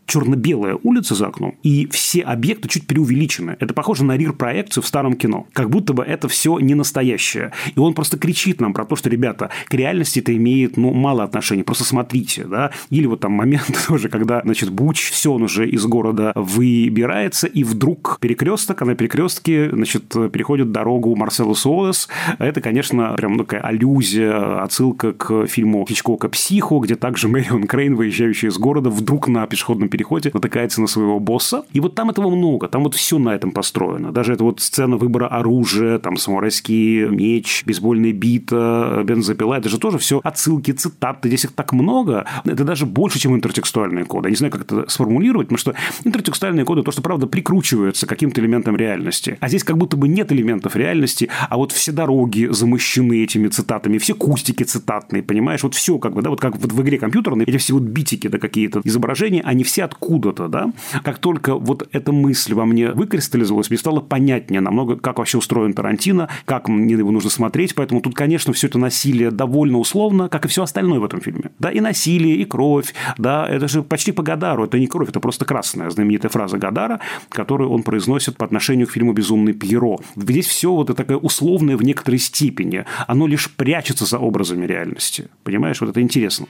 черно-белая 0.07 0.79
улица 0.83 1.14
за 1.14 1.27
окном, 1.27 1.57
и 1.62 1.87
все 1.90 2.23
объекты 2.23 2.69
чуть 2.69 2.87
преувеличены. 2.87 3.57
Это 3.59 3.75
похоже 3.75 4.05
на 4.05 4.16
рир-проекцию 4.16 4.83
в 4.83 4.87
старом 4.87 5.14
кино. 5.14 5.47
Как 5.53 5.69
будто 5.69 5.92
бы 5.92 6.05
это 6.05 6.29
все 6.29 6.59
не 6.59 6.75
настоящее. 6.75 7.53
И 7.75 7.79
он 7.79 7.95
просто 7.95 8.19
кричит 8.19 8.61
нам 8.61 8.73
про 8.73 8.85
то, 8.85 8.97
что, 8.97 9.11
ребята, 9.11 9.51
к 9.66 9.75
реальности 9.75 10.21
это 10.21 10.35
имеет, 10.37 10.77
ну, 10.77 10.92
мало 10.92 11.25
отношения, 11.25 11.64
просто 11.64 11.85
смотрите, 11.85 12.45
да. 12.45 12.71
Или 12.90 13.07
вот 13.07 13.21
там 13.21 13.33
момент 13.33 13.71
тоже, 13.88 14.09
когда, 14.09 14.40
значит, 14.42 14.71
Буч, 14.71 15.11
все 15.11 15.33
он 15.33 15.42
уже 15.42 15.69
из 15.69 15.85
города 15.87 16.33
выбирается, 16.35 17.47
и 17.47 17.64
вдруг 17.64 18.19
перекресток, 18.21 18.83
а 18.83 18.85
на 18.85 18.95
перекрестке, 18.95 19.71
значит, 19.71 20.09
переходит 20.09 20.71
дорогу 20.71 21.14
Марселу 21.16 21.55
Суолес. 21.55 22.09
Это, 22.38 22.61
конечно, 22.61 23.12
прям 23.16 23.38
такая 23.38 23.61
аллюзия, 23.61 24.62
отсылка 24.62 25.12
к 25.12 25.47
фильму 25.47 25.85
Хичкока 25.88 26.29
«Психо», 26.29 26.79
где 26.79 26.95
также 26.95 27.29
Мэрион 27.37 27.66
Крейн, 27.66 27.97
выезжающая 27.97 28.51
из 28.51 28.59
города, 28.59 28.90
вдруг 28.90 29.27
на 29.27 29.45
пешеходном 29.46 29.88
переходе 29.88 30.30
натыкается 30.32 30.80
на 30.80 30.87
своего 30.87 31.18
босса. 31.20 31.64
И 31.72 31.80
вот 31.80 31.94
там 31.94 32.11
этого 32.11 32.30
много, 32.30 32.68
там 32.68 32.85
вот 32.85 32.94
все 32.94 33.18
на 33.18 33.30
этом 33.30 33.52
построено. 33.52 34.12
Даже 34.12 34.32
это 34.32 34.44
вот 34.44 34.61
сцена 34.61 34.96
выбора 34.96 35.28
оружия, 35.28 35.98
там 35.98 36.16
самурайский 36.16 37.09
меч, 37.09 37.62
бейсбольная 37.66 38.12
бита, 38.12 39.02
бензопила, 39.04 39.54
это 39.54 39.68
же 39.68 39.78
тоже 39.78 39.98
все 39.98 40.20
отсылки, 40.22 40.72
цитаты. 40.72 41.28
Здесь 41.28 41.44
их 41.44 41.52
так 41.52 41.72
много. 41.72 42.26
Это 42.44 42.64
даже 42.64 42.87
больше, 42.87 43.18
чем 43.18 43.35
интертекстуальные 43.35 44.04
коды. 44.04 44.28
Я 44.28 44.30
не 44.30 44.37
знаю, 44.37 44.52
как 44.52 44.62
это 44.62 44.88
сформулировать, 44.88 45.48
потому 45.48 45.59
что 45.59 45.74
интертекстуальные 46.04 46.64
коды 46.64 46.82
то, 46.82 46.90
что, 46.90 47.02
правда, 47.02 47.26
прикручиваются 47.26 48.06
каким-то 48.06 48.40
элементом 48.40 48.76
реальности. 48.76 49.38
А 49.40 49.48
здесь 49.48 49.64
как 49.64 49.76
будто 49.78 49.96
бы 49.96 50.09
нет 50.09 50.32
элементов 50.32 50.76
реальности, 50.76 51.28
а 51.48 51.56
вот 51.56 51.72
все 51.72 51.92
дороги 51.92 52.48
замощены 52.50 53.22
этими 53.22 53.48
цитатами, 53.48 53.98
все 53.98 54.14
кустики 54.14 54.62
цитатные, 54.62 55.22
понимаешь? 55.22 55.62
Вот 55.62 55.74
все 55.74 55.98
как 55.98 56.14
бы, 56.14 56.22
да, 56.22 56.30
вот 56.30 56.40
как 56.40 56.56
вот 56.59 56.72
в 56.72 56.82
игре 56.82 56.98
компьютерной, 56.98 57.44
эти 57.44 57.56
все 57.56 57.74
вот 57.74 57.82
битики, 57.82 58.28
да, 58.28 58.38
какие-то 58.38 58.80
изображения, 58.85 59.25
они 59.26 59.64
все 59.64 59.84
откуда-то, 59.84 60.48
да, 60.48 60.72
как 61.02 61.18
только 61.18 61.56
вот 61.56 61.88
эта 61.92 62.12
мысль 62.12 62.54
во 62.54 62.64
мне 62.64 62.92
выкристаллизовалась, 62.92 63.70
мне 63.70 63.78
стало 63.78 64.00
понятнее 64.00 64.60
намного, 64.60 64.96
как 64.96 65.18
вообще 65.18 65.38
устроен 65.38 65.72
Тарантино, 65.72 66.28
как 66.44 66.68
мне 66.68 66.94
его 66.94 67.10
нужно 67.10 67.30
смотреть, 67.30 67.74
поэтому 67.74 68.00
тут, 68.00 68.14
конечно, 68.14 68.52
все 68.52 68.66
это 68.68 68.78
насилие 68.78 69.30
довольно 69.30 69.78
условно, 69.78 70.28
как 70.28 70.44
и 70.44 70.48
все 70.48 70.62
остальное 70.62 71.00
в 71.00 71.04
этом 71.04 71.20
фильме. 71.20 71.50
Да, 71.58 71.70
и 71.70 71.80
насилие, 71.80 72.36
и 72.36 72.44
кровь, 72.44 72.94
да, 73.18 73.46
это 73.48 73.68
же 73.68 73.82
почти 73.82 74.12
по 74.12 74.22
Гадару, 74.22 74.64
это 74.64 74.78
не 74.78 74.86
кровь, 74.86 75.08
это 75.08 75.20
просто 75.20 75.44
красная 75.44 75.90
знаменитая 75.90 76.30
фраза 76.30 76.58
Гадара, 76.58 77.00
которую 77.30 77.70
он 77.70 77.82
произносит 77.82 78.36
по 78.36 78.44
отношению 78.44 78.86
к 78.86 78.92
фильму 78.92 79.12
«Безумный 79.12 79.52
Пьеро». 79.52 79.98
Здесь 80.16 80.46
все 80.46 80.72
вот 80.72 80.90
это 80.90 80.96
такое 80.96 81.16
условное 81.16 81.76
в 81.76 81.82
некоторой 81.82 82.18
степени, 82.18 82.84
оно 83.06 83.26
лишь 83.26 83.50
прячется 83.50 84.04
за 84.04 84.18
образами 84.18 84.66
реальности. 84.66 85.28
Понимаешь, 85.44 85.80
вот 85.80 85.90
это 85.90 86.00
интересно. 86.00 86.46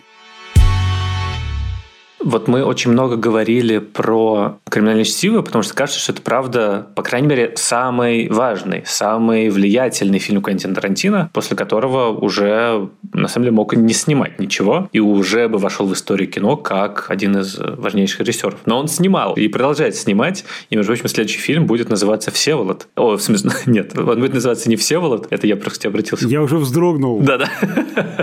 Вот 2.27 2.49
мы 2.49 2.65
очень 2.65 2.91
много 2.91 3.15
говорили 3.15 3.79
про 3.79 4.59
криминальное 4.69 5.05
чтиво, 5.05 5.43
потому 5.43 5.63
что 5.63 5.75
кажется, 5.75 6.01
что 6.01 6.11
это 6.11 6.23
правда, 6.23 6.89
по 6.97 7.05
крайней 7.05 7.29
мере, 7.29 7.53
самый 7.55 8.29
важный, 8.29 8.83
самый 8.85 9.49
влиятельный 9.49 10.19
фильм 10.19 10.43
Квентина 10.43 10.75
Тарантино, 10.75 11.31
после 11.33 11.57
которого 11.57 12.09
уже, 12.09 12.89
на 13.13 13.29
самом 13.29 13.45
деле, 13.45 13.55
мог 13.55 13.77
не 13.77 13.95
снимать 13.95 14.41
ничего, 14.41 14.89
и 14.93 14.99
уже 14.99 15.47
бы 15.47 15.59
вошел 15.59 15.87
в 15.87 15.93
историю 15.93 16.29
кино 16.29 16.57
как 16.57 17.07
один 17.11 17.39
из 17.39 17.61
важнейших 17.61 18.23
режиссеров. 18.23 18.59
Но 18.67 18.81
он 18.81 18.89
снимал 18.89 19.35
и 19.35 19.47
продолжает 19.47 19.95
снимать, 19.95 20.45
и, 20.69 20.75
между 20.75 20.95
прочим, 20.95 21.07
следующий 21.07 21.39
фильм 21.39 21.67
будет 21.67 21.91
называться 21.91 22.33
«Всеволод». 22.33 22.89
О, 22.97 23.17
в 23.17 23.23
смысле, 23.23 23.53
нет, 23.67 23.97
он 23.97 24.19
будет 24.19 24.35
называться 24.35 24.69
не 24.69 24.75
«Всеволод», 24.75 25.29
это 25.31 25.47
я 25.47 25.55
просто 25.55 25.87
обратился. 25.87 26.27
Я 26.27 26.43
уже 26.43 26.57
вздрогнул. 26.57 27.21
Да-да. 27.21 27.49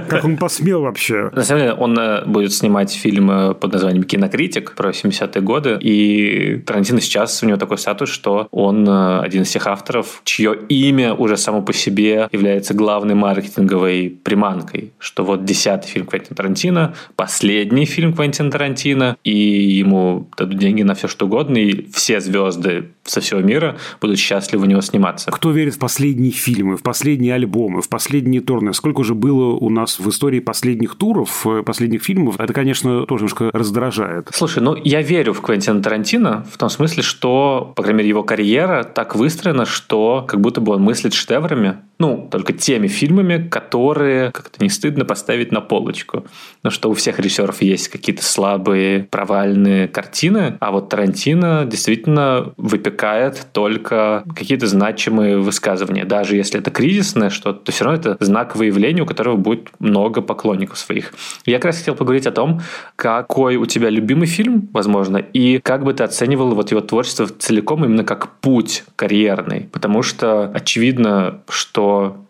Как 0.09 0.25
он 0.25 0.35
посмел 0.35 0.81
вообще? 0.81 1.29
На 1.33 1.43
самом 1.43 1.61
деле, 1.61 1.73
он 1.73 1.97
э, 1.97 2.25
будет 2.25 2.51
снимать 2.51 2.91
фильм 2.91 3.31
э, 3.31 3.53
под 3.53 3.71
названием 3.71 3.92
«Кинокритик» 4.01 4.73
про 4.73 4.89
70-е 4.89 5.41
годы, 5.41 5.77
и 5.79 6.58
Тарантино 6.65 7.01
сейчас 7.01 7.43
у 7.43 7.45
него 7.45 7.58
такой 7.58 7.77
статус, 7.77 8.10
что 8.10 8.47
он 8.51 8.88
э, 8.88 9.19
один 9.19 9.43
из 9.43 9.51
тех 9.51 9.67
авторов, 9.67 10.21
чье 10.23 10.56
имя 10.69 11.13
уже 11.13 11.38
само 11.38 11.62
по 11.62 11.73
себе 11.73 12.27
является 12.32 12.73
главной 12.73 13.13
маркетинговой 13.13 14.17
приманкой, 14.23 14.93
что 14.97 15.23
вот 15.23 15.45
десятый 15.45 15.89
фильм 15.89 16.08
Квентина 16.08 16.36
Тарантино, 16.36 16.95
последний 17.15 17.86
фильм 17.86 18.13
Квентина 18.13 18.49
Тарантино, 18.49 19.17
и 19.23 19.38
ему 19.38 20.27
дадут 20.38 20.58
деньги 20.58 20.82
на 20.82 20.95
все 20.95 21.08
что 21.08 21.25
угодно, 21.25 21.58
и 21.58 21.88
все 21.91 22.19
звезды 22.19 22.89
со 23.05 23.21
всего 23.21 23.41
мира 23.41 23.77
будут 24.01 24.17
счастливы 24.17 24.63
у 24.63 24.69
него 24.69 24.81
сниматься. 24.81 25.31
Кто 25.31 25.51
верит 25.51 25.75
в 25.75 25.79
последние 25.79 26.31
фильмы, 26.31 26.77
в 26.77 26.83
последние 26.83 27.33
альбомы, 27.33 27.81
в 27.81 27.89
последние 27.89 28.41
турны? 28.41 28.73
Сколько 28.73 29.01
уже 29.01 29.15
было 29.15 29.53
у 29.53 29.69
нас 29.69 29.99
в 29.99 30.09
истории 30.09 30.39
последних 30.39 30.95
туров, 30.95 31.45
э, 31.45 31.63
последних 31.63 32.03
фильмов? 32.03 32.39
Это, 32.39 32.53
конечно, 32.53 33.05
тоже 33.05 33.25
немножко 33.33 33.49
раздражает. 33.57 34.29
Слушай, 34.31 34.61
ну 34.61 34.75
я 34.75 35.01
верю 35.01 35.33
в 35.33 35.41
Квентина 35.41 35.81
Тарантино 35.81 36.45
в 36.51 36.57
том 36.57 36.69
смысле, 36.69 37.03
что, 37.03 37.73
по 37.75 37.83
крайней 37.83 37.99
мере, 37.99 38.09
его 38.09 38.23
карьера 38.23 38.83
так 38.83 39.15
выстроена, 39.15 39.65
что 39.65 40.25
как 40.27 40.41
будто 40.41 40.61
бы 40.61 40.73
он 40.73 40.81
мыслит 40.81 41.13
шедеврами, 41.13 41.77
ну, 41.99 42.27
только 42.32 42.53
теми 42.53 42.88
фильмами, 42.88 43.47
которые 43.47 44.32
как-то 44.32 44.63
не 44.63 44.69
стыдно 44.69 45.06
поставить 45.06 45.51
на 45.51 45.62
полочку. 45.62 46.25
Ну, 46.63 46.71
что 46.71 46.89
у 46.89 46.93
всех 46.93 47.19
режиссеров 47.19 47.62
есть 47.62 47.88
какие-то 47.88 48.23
слабые, 48.23 49.03
провальные 49.03 49.88
картины, 49.88 50.58
а 50.60 50.71
вот 50.71 50.89
Тарантино 50.89 51.65
действительно 51.65 52.53
выпекает 52.58 53.47
только 53.51 54.23
какие-то 54.36 54.67
значимые 54.67 55.38
высказывания. 55.38 56.06
Даже 56.06 56.36
если 56.36 56.60
это 56.60 56.71
кризисное 56.71 57.29
что-то, 57.29 57.60
то 57.60 57.71
все 57.71 57.86
равно 57.86 57.99
это 57.99 58.17
знак 58.19 58.56
выявления, 58.56 59.03
у 59.03 59.06
которого 59.06 59.38
будет 59.38 59.69
много 59.79 60.21
поклонников 60.21 60.77
своих. 60.77 61.13
Я 61.45 61.58
как 61.58 61.65
раз 61.65 61.77
хотел 61.77 61.95
поговорить 61.95 62.27
о 62.27 62.32
том, 62.32 62.62
какой 62.95 63.56
у 63.58 63.65
тебя 63.65 63.89
любимый 63.89 64.27
фильм, 64.27 64.69
возможно, 64.73 65.17
и 65.17 65.60
как 65.60 65.84
бы 65.84 65.93
ты 65.93 66.03
оценивал 66.03 66.56
вот 66.56 66.71
его 66.71 66.82
творчество 66.82 67.27
целиком 67.27 67.86
именно 67.86 68.03
как 68.03 68.39
путь 68.39 68.84
карьерный. 68.95 69.69
Потому 69.71 70.01
что 70.01 70.51
очевидно, 70.53 71.41
что 71.49 71.83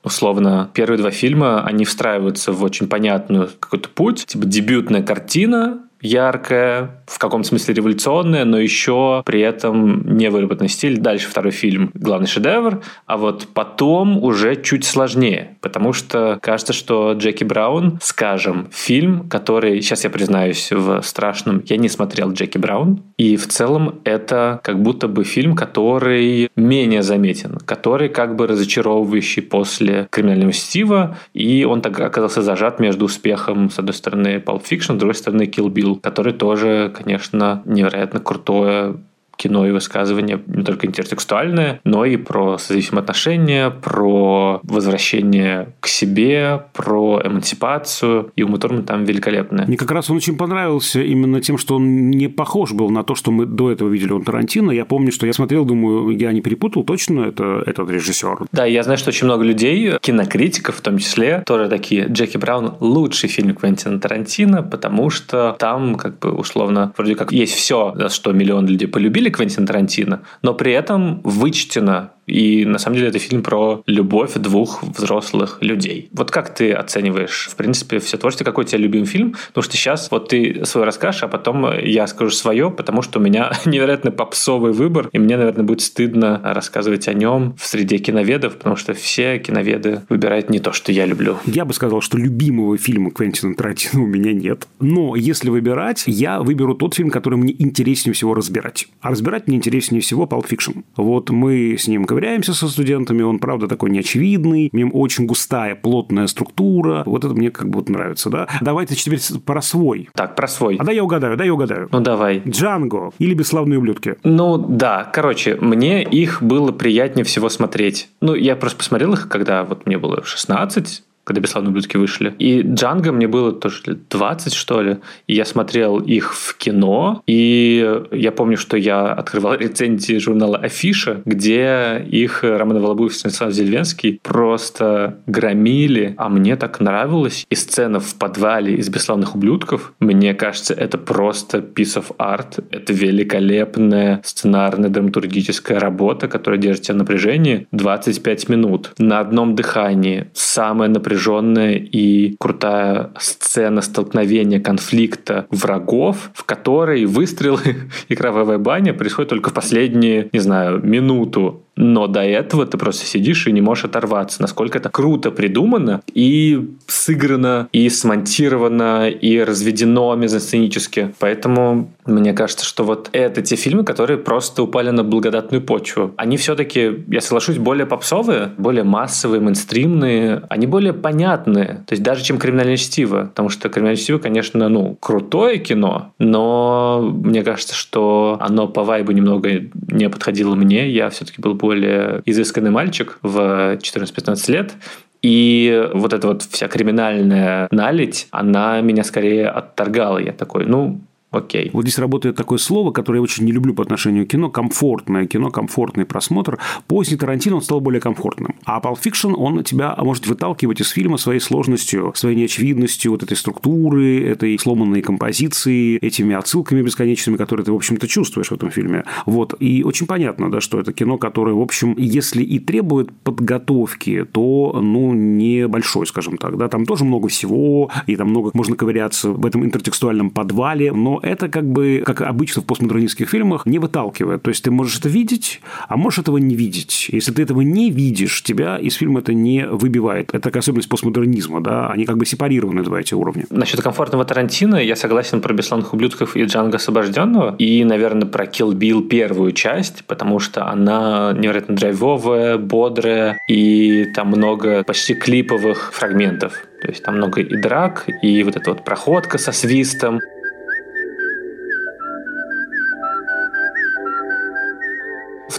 условно 0.03 0.69
первые 0.73 0.97
два 0.97 1.11
фильма, 1.11 1.63
они 1.63 1.85
встраиваются 1.85 2.51
в 2.51 2.63
очень 2.63 2.87
понятную 2.87 3.49
какой-то 3.59 3.89
путь. 3.89 4.25
Типа 4.25 4.45
дебютная 4.45 5.03
картина, 5.03 5.79
яркая, 6.03 7.03
в 7.07 7.17
каком 7.17 7.43
смысле 7.43 7.73
революционная, 7.73 8.45
но 8.45 8.59
еще 8.59 9.23
при 9.25 9.41
этом 9.41 10.17
не 10.17 10.29
выработанный 10.29 10.69
стиль. 10.69 10.97
Дальше 10.97 11.27
второй 11.27 11.51
фильм– 11.51 11.91
главный 11.93 12.27
шедевр, 12.27 12.81
а 13.05 13.17
вот 13.17 13.47
потом 13.53 14.21
уже 14.23 14.61
чуть 14.61 14.85
сложнее, 14.85 15.57
потому 15.61 15.93
что 15.93 16.37
кажется, 16.41 16.73
что 16.73 17.13
Джеки 17.13 17.43
Браун, 17.43 17.99
скажем, 18.01 18.67
фильм, 18.71 19.29
который, 19.29 19.81
сейчас 19.81 20.03
я 20.03 20.09
признаюсь 20.09 20.71
в 20.71 21.01
страшном, 21.01 21.63
я 21.65 21.77
не 21.77 21.89
смотрел 21.89 22.31
Джеки 22.31 22.57
Браун, 22.57 23.01
и 23.17 23.37
в 23.37 23.47
целом 23.47 23.99
это 24.03 24.59
как 24.63 24.81
будто 24.81 25.07
бы 25.07 25.23
фильм, 25.23 25.55
который 25.55 26.49
менее 26.55 27.03
заметен, 27.03 27.57
который 27.65 28.09
как 28.09 28.35
бы 28.35 28.47
разочаровывающий 28.47 29.41
после 29.41 30.07
криминального 30.09 30.53
Стива, 30.53 31.17
и 31.33 31.63
он 31.63 31.81
так 31.81 31.99
оказался 31.99 32.41
зажат 32.41 32.79
между 32.79 33.05
успехом, 33.05 33.69
с 33.69 33.79
одной 33.79 33.93
стороны, 33.93 34.43
Pulp 34.45 34.63
Fiction, 34.69 34.95
с 34.95 34.99
другой 34.99 35.15
стороны, 35.15 35.43
Kill 35.43 35.69
Bill 35.69 35.92
который 35.95 36.33
тоже, 36.33 36.91
конечно, 36.95 37.61
невероятно 37.65 38.19
крутое 38.19 38.97
кино 39.37 39.67
и 39.67 39.71
высказывания 39.71 40.41
не 40.47 40.63
только 40.63 40.87
интертекстуальные, 40.87 41.81
но 41.83 42.05
и 42.05 42.17
про 42.17 42.57
созависимые 42.57 43.01
отношения, 43.01 43.69
про 43.69 44.59
возвращение 44.63 45.73
к 45.79 45.87
себе, 45.87 46.63
про 46.73 47.21
эмансипацию. 47.23 48.31
И 48.35 48.43
Ума 48.43 48.57
Турман 48.57 48.83
там 48.83 49.05
великолепная. 49.05 49.65
Мне 49.65 49.77
как 49.77 49.91
раз 49.91 50.09
он 50.09 50.17
очень 50.17 50.37
понравился 50.37 51.01
именно 51.01 51.41
тем, 51.41 51.57
что 51.57 51.75
он 51.75 52.09
не 52.11 52.27
похож 52.27 52.71
был 52.71 52.89
на 52.89 53.03
то, 53.03 53.15
что 53.15 53.31
мы 53.31 53.45
до 53.45 53.71
этого 53.71 53.89
видели 53.89 54.13
у 54.13 54.21
Тарантино. 54.21 54.71
Я 54.71 54.85
помню, 54.85 55.11
что 55.11 55.25
я 55.25 55.33
смотрел, 55.33 55.65
думаю, 55.65 56.09
я 56.17 56.31
не 56.31 56.41
перепутал, 56.41 56.83
точно 56.83 57.21
это 57.21 57.63
этот 57.65 57.89
режиссер. 57.89 58.47
Да, 58.51 58.65
я 58.65 58.83
знаю, 58.83 58.97
что 58.97 59.09
очень 59.09 59.25
много 59.25 59.43
людей, 59.43 59.97
кинокритиков 59.99 60.77
в 60.77 60.81
том 60.81 60.97
числе, 60.97 61.43
тоже 61.45 61.67
такие, 61.69 62.05
Джеки 62.07 62.37
Браун 62.37 62.73
лучший 62.79 63.29
фильм 63.29 63.55
Квентина 63.55 63.99
Тарантино, 63.99 64.63
потому 64.63 65.09
что 65.09 65.55
там, 65.59 65.95
как 65.95 66.19
бы, 66.19 66.31
условно, 66.31 66.93
вроде 66.97 67.15
как 67.15 67.31
есть 67.31 67.53
все, 67.53 67.93
за 67.95 68.09
что 68.09 68.31
миллион 68.31 68.67
людей 68.67 68.87
полюбили, 68.87 69.22
любили 69.23 69.29
Квентина 69.29 69.67
Тарантино, 69.67 70.21
но 70.41 70.53
при 70.53 70.73
этом 70.73 71.21
вычтено 71.23 72.09
и 72.25 72.65
на 72.65 72.77
самом 72.77 72.97
деле 72.97 73.09
это 73.09 73.19
фильм 73.19 73.43
про 73.43 73.83
любовь 73.85 74.33
двух 74.35 74.83
взрослых 74.83 75.57
людей. 75.61 76.09
Вот 76.11 76.31
как 76.31 76.53
ты 76.53 76.71
оцениваешь, 76.71 77.49
в 77.51 77.55
принципе, 77.55 77.99
все 77.99 78.17
творчество? 78.17 78.45
Какой 78.45 78.63
у 78.63 78.67
тебя 78.67 78.79
любимый 78.79 79.05
фильм? 79.05 79.35
Потому 79.47 79.63
что 79.63 79.77
сейчас 79.77 80.09
вот 80.11 80.29
ты 80.29 80.65
свой 80.65 80.85
расскажешь, 80.85 81.23
а 81.23 81.27
потом 81.27 81.79
я 81.79 82.07
скажу 82.07 82.31
свое, 82.31 82.69
потому 82.69 83.01
что 83.01 83.19
у 83.19 83.21
меня 83.21 83.51
невероятно 83.65 84.11
попсовый 84.11 84.71
выбор, 84.71 85.09
и 85.11 85.19
мне, 85.19 85.37
наверное, 85.37 85.63
будет 85.63 85.81
стыдно 85.81 86.41
рассказывать 86.43 87.07
о 87.07 87.13
нем 87.13 87.55
в 87.59 87.65
среде 87.65 87.97
киноведов, 87.97 88.57
потому 88.57 88.75
что 88.75 88.93
все 88.93 89.39
киноведы 89.39 90.01
выбирают 90.09 90.49
не 90.49 90.59
то, 90.59 90.71
что 90.71 90.91
я 90.91 91.05
люблю. 91.05 91.37
Я 91.45 91.65
бы 91.65 91.73
сказал, 91.73 92.01
что 92.01 92.17
любимого 92.17 92.77
фильма 92.77 93.11
Квентина 93.11 93.55
Тарантино 93.55 94.03
у 94.03 94.07
меня 94.07 94.33
нет. 94.33 94.67
Но 94.79 95.15
если 95.15 95.49
выбирать, 95.49 96.03
я 96.07 96.41
выберу 96.41 96.75
тот 96.75 96.95
фильм, 96.95 97.09
который 97.09 97.35
мне 97.35 97.55
интереснее 97.57 98.13
всего 98.13 98.33
разбирать. 98.33 98.87
А 99.01 99.09
разбирать 99.09 99.47
мне 99.47 99.57
интереснее 99.57 100.01
всего 100.01 100.25
Pulp 100.25 100.47
Fiction. 100.49 100.83
Вот 100.95 101.29
мы 101.29 101.75
с 101.77 101.87
ним 101.87 102.05
ковыряемся 102.13 102.53
со 102.53 102.67
студентами, 102.67 103.23
он, 103.23 103.39
правда, 103.39 103.67
такой 103.67 103.89
неочевидный, 103.89 104.69
в 104.71 104.75
нем 104.75 104.91
очень 104.93 105.25
густая, 105.25 105.73
плотная 105.73 106.27
структура. 106.27 107.01
Вот 107.07 107.25
это 107.25 107.33
мне 107.33 107.49
как 107.49 107.69
бы 107.69 107.79
вот 107.79 107.89
нравится, 107.89 108.29
да? 108.29 108.47
Давайте 108.61 108.93
теперь 108.93 109.19
про 109.43 109.63
свой. 109.63 110.09
Так, 110.13 110.35
про 110.35 110.47
свой. 110.47 110.75
А 110.75 110.83
да 110.83 110.91
я 110.91 111.03
угадаю, 111.03 111.35
да 111.37 111.43
я 111.43 111.51
угадаю. 111.51 111.89
Ну, 111.91 111.99
давай. 112.01 112.43
Джанго 112.47 113.11
или 113.17 113.33
«Бесславные 113.33 113.79
ублюдки». 113.79 114.17
Ну, 114.23 114.57
да. 114.57 115.09
Короче, 115.11 115.55
мне 115.55 116.03
их 116.03 116.43
было 116.43 116.71
приятнее 116.71 117.25
всего 117.25 117.49
смотреть. 117.49 118.09
Ну, 118.21 118.35
я 118.35 118.55
просто 118.55 118.77
посмотрел 118.77 119.13
их, 119.13 119.27
когда 119.27 119.63
вот 119.63 119.87
мне 119.87 119.97
было 119.97 120.23
16, 120.23 121.03
когда 121.23 121.41
«Бесславные 121.41 121.71
ублюдки» 121.71 121.97
вышли. 121.97 122.33
И 122.39 122.61
«Джанго» 122.61 123.11
мне 123.11 123.27
было 123.27 123.51
тоже 123.51 123.97
20, 124.09 124.53
что 124.53 124.81
ли. 124.81 124.97
И 125.27 125.35
я 125.35 125.45
смотрел 125.45 125.99
их 125.99 126.33
в 126.33 126.57
кино. 126.57 127.21
И 127.27 128.01
я 128.11 128.31
помню, 128.31 128.57
что 128.57 128.77
я 128.77 129.11
открывал 129.11 129.53
рецензии 129.57 130.17
журнала 130.17 130.57
«Афиша», 130.57 131.21
где 131.25 132.05
их 132.09 132.43
Роман 132.43 132.81
Волобуев 132.81 133.13
и 133.13 133.15
Станислав 133.15 133.51
Зельвенский 133.51 134.19
просто 134.21 135.19
громили. 135.27 136.13
А 136.17 136.29
мне 136.29 136.55
так 136.55 136.79
нравилось. 136.79 137.45
И 137.49 137.55
сцена 137.55 137.99
в 137.99 138.15
подвале 138.15 138.75
из 138.75 138.89
«Бесславных 138.89 139.35
ублюдков», 139.35 139.93
мне 139.99 140.33
кажется, 140.33 140.73
это 140.73 140.97
просто 140.97 141.59
piece 141.59 141.97
of 141.97 142.15
art. 142.17 142.63
Это 142.69 142.93
великолепная 142.93 144.21
сценарная 144.23 144.89
драматургическая 144.89 145.79
работа, 145.79 146.27
которая 146.27 146.59
держит 146.59 146.83
тебя 146.83 146.95
в 146.95 146.97
напряжении 146.97 147.67
25 147.71 148.49
минут 148.49 148.91
на 148.97 149.19
одном 149.19 149.55
дыхании. 149.55 150.27
Самое 150.33 150.89
напряжение 150.89 151.12
напряженная 151.13 151.75
и 151.75 152.35
крутая 152.39 153.11
сцена 153.19 153.81
столкновения 153.81 154.59
конфликта 154.59 155.45
врагов, 155.51 156.31
в 156.33 156.43
которой 156.43 157.05
выстрелы 157.05 157.61
и 158.07 158.15
кровавая 158.15 158.57
баня 158.57 158.93
происходят 158.93 159.29
только 159.29 159.51
в 159.51 159.53
последние, 159.53 160.29
не 160.33 160.39
знаю, 160.39 160.83
минуту 160.83 161.62
но 161.75 162.07
до 162.07 162.21
этого 162.21 162.65
ты 162.65 162.77
просто 162.77 163.05
сидишь 163.05 163.47
и 163.47 163.51
не 163.51 163.61
можешь 163.61 163.85
оторваться. 163.85 164.41
Насколько 164.41 164.77
это 164.77 164.89
круто 164.89 165.31
придумано 165.31 166.01
и 166.13 166.69
сыграно, 166.87 167.67
и 167.71 167.89
смонтировано, 167.89 169.09
и 169.09 169.39
разведено 169.39 170.15
мезосценически. 170.15 171.13
Поэтому 171.19 171.91
мне 172.05 172.33
кажется, 172.33 172.65
что 172.65 172.83
вот 172.83 173.09
это 173.13 173.41
те 173.41 173.55
фильмы, 173.55 173.83
которые 173.83 174.17
просто 174.17 174.63
упали 174.63 174.89
на 174.89 175.03
благодатную 175.03 175.61
почву. 175.61 176.13
Они 176.17 176.37
все-таки, 176.37 177.03
я 177.07 177.21
соглашусь, 177.21 177.57
более 177.57 177.85
попсовые, 177.85 178.51
более 178.57 178.83
массовые, 178.83 179.41
мейнстримные. 179.41 180.43
Они 180.49 180.67
более 180.67 180.93
понятные. 180.93 181.83
То 181.87 181.93
есть 181.93 182.03
даже 182.03 182.23
чем 182.23 182.37
«Криминальное 182.37 182.77
чтиво». 182.77 183.25
Потому 183.25 183.49
что 183.49 183.69
«Криминальное 183.69 184.01
чтиво», 184.01 184.17
конечно, 184.19 184.69
ну, 184.69 184.97
крутое 184.99 185.57
кино, 185.59 186.13
но 186.19 187.01
мне 187.01 187.43
кажется, 187.43 187.73
что 187.73 188.37
оно 188.39 188.67
по 188.67 188.83
вайбу 188.83 189.11
немного 189.11 189.49
не 189.89 190.09
подходило 190.09 190.55
мне. 190.55 190.89
Я 190.89 191.09
все-таки 191.09 191.41
был 191.41 191.55
более 191.63 192.21
изысканный 192.25 192.71
мальчик 192.71 193.17
в 193.21 193.77
14-15 193.77 194.51
лет. 194.51 194.73
И 195.21 195.89
вот 195.93 196.11
эта 196.11 196.27
вот 196.27 196.41
вся 196.41 196.67
криминальная 196.67 197.69
налить, 197.71 198.27
она 198.31 198.81
меня 198.81 199.05
скорее 199.05 199.47
отторгала. 199.47 200.17
Я 200.17 200.33
такой, 200.33 200.65
ну, 200.65 200.99
Окей. 201.33 201.71
Вот 201.73 201.81
здесь 201.81 201.97
работает 201.97 202.35
такое 202.35 202.59
слово, 202.59 202.91
которое 202.91 203.17
я 203.17 203.23
очень 203.23 203.43
не 203.43 203.51
люблю 203.51 203.73
по 203.73 203.81
отношению 203.81 204.27
к 204.27 204.29
кино, 204.29 204.49
комфортное 204.49 205.25
кино, 205.25 205.49
комфортный 205.49 206.05
просмотр. 206.05 206.59
Поздний 206.87 207.17
Тарантино 207.17 207.55
он 207.55 207.63
стал 207.63 207.81
более 207.81 207.99
комфортным. 207.99 208.53
А 208.65 208.79
Pulp 208.79 208.99
Fiction, 209.03 209.33
он 209.35 209.63
тебя 209.63 209.95
может 209.97 210.27
выталкивать 210.27 210.79
из 210.81 210.89
фильма 210.89 211.17
своей 211.17 211.39
сложностью, 211.39 212.11
своей 212.15 212.35
неочевидностью, 212.35 213.11
вот 213.11 213.23
этой 213.23 213.35
структуры, 213.35 214.23
этой 214.23 214.59
сломанной 214.59 215.01
композиции, 215.01 215.97
этими 215.97 216.35
отсылками 216.35 216.83
бесконечными, 216.83 217.37
которые 217.37 217.65
ты, 217.65 217.71
в 217.71 217.75
общем-то, 217.75 218.07
чувствуешь 218.07 218.49
в 218.49 218.53
этом 218.53 218.69
фильме. 218.69 219.03
Вот. 219.25 219.55
И 219.59 219.83
очень 219.83 220.05
понятно, 220.05 220.51
да, 220.51 220.61
что 220.61 220.79
это 220.79 220.93
кино, 220.93 221.17
которое, 221.17 221.55
в 221.55 221.61
общем, 221.61 221.95
если 221.97 222.43
и 222.43 222.59
требует 222.59 223.11
подготовки, 223.23 224.23
то, 224.31 224.79
ну, 224.83 225.13
небольшой, 225.13 226.05
скажем 226.05 226.37
так, 226.37 226.57
да, 226.57 226.67
там 226.67 226.85
тоже 226.85 227.05
много 227.05 227.27
всего, 227.27 227.89
и 228.05 228.15
там 228.15 228.29
много 228.29 228.51
можно 228.53 228.75
ковыряться 228.75 229.31
в 229.31 229.43
этом 229.47 229.65
интертекстуальном 229.65 230.29
подвале, 230.29 230.91
но 230.91 231.22
это 231.23 231.49
как 231.49 231.65
бы, 231.65 232.03
как 232.05 232.21
обычно 232.21 232.61
в 232.61 232.65
постмодернистских 232.65 233.29
фильмах, 233.29 233.65
не 233.65 233.79
выталкивает. 233.79 234.43
То 234.43 234.49
есть, 234.49 234.63
ты 234.63 234.71
можешь 234.71 234.99
это 234.99 235.09
видеть, 235.09 235.61
а 235.87 235.97
можешь 235.97 236.19
этого 236.19 236.37
не 236.37 236.55
видеть. 236.55 237.09
Если 237.11 237.31
ты 237.31 237.41
этого 237.41 237.61
не 237.61 237.89
видишь, 237.89 238.43
тебя 238.43 238.77
из 238.77 238.95
фильма 238.95 239.21
это 239.21 239.33
не 239.33 239.65
выбивает. 239.65 240.29
Это 240.29 240.41
такая 240.41 240.61
особенность 240.61 240.89
постмодернизма, 240.89 241.61
да, 241.61 241.87
они 241.87 242.05
как 242.05 242.17
бы 242.17 242.25
сепарированы, 242.25 242.83
два 242.83 242.99
эти 242.99 243.13
уровня. 243.13 243.45
Насчет 243.49 243.81
комфортного 243.81 244.25
Тарантино 244.25 244.75
я 244.75 244.95
согласен 244.95 245.41
про 245.41 245.53
«Бесславных 245.53 245.93
ублюдков» 245.93 246.35
и 246.35 246.43
«Джанго 246.43 246.77
освобожденного», 246.77 247.55
и, 247.57 247.83
наверное, 247.83 248.27
про 248.27 248.45
«Kill 248.45 248.73
Bill» 248.73 249.07
первую 249.07 249.51
часть, 249.53 250.03
потому 250.05 250.39
что 250.39 250.67
она 250.67 251.33
невероятно 251.33 251.75
драйвовая, 251.75 252.57
бодрая, 252.57 253.37
и 253.47 254.05
там 254.13 254.27
много 254.27 254.83
почти 254.83 255.13
клиповых 255.13 255.93
фрагментов. 255.93 256.53
То 256.81 256.89
есть 256.89 257.03
там 257.03 257.15
много 257.15 257.41
и 257.41 257.55
драк, 257.55 258.05
и 258.21 258.43
вот 258.43 258.55
эта 258.57 258.71
вот 258.71 258.83
проходка 258.83 259.37
со 259.37 259.51
свистом, 259.51 260.19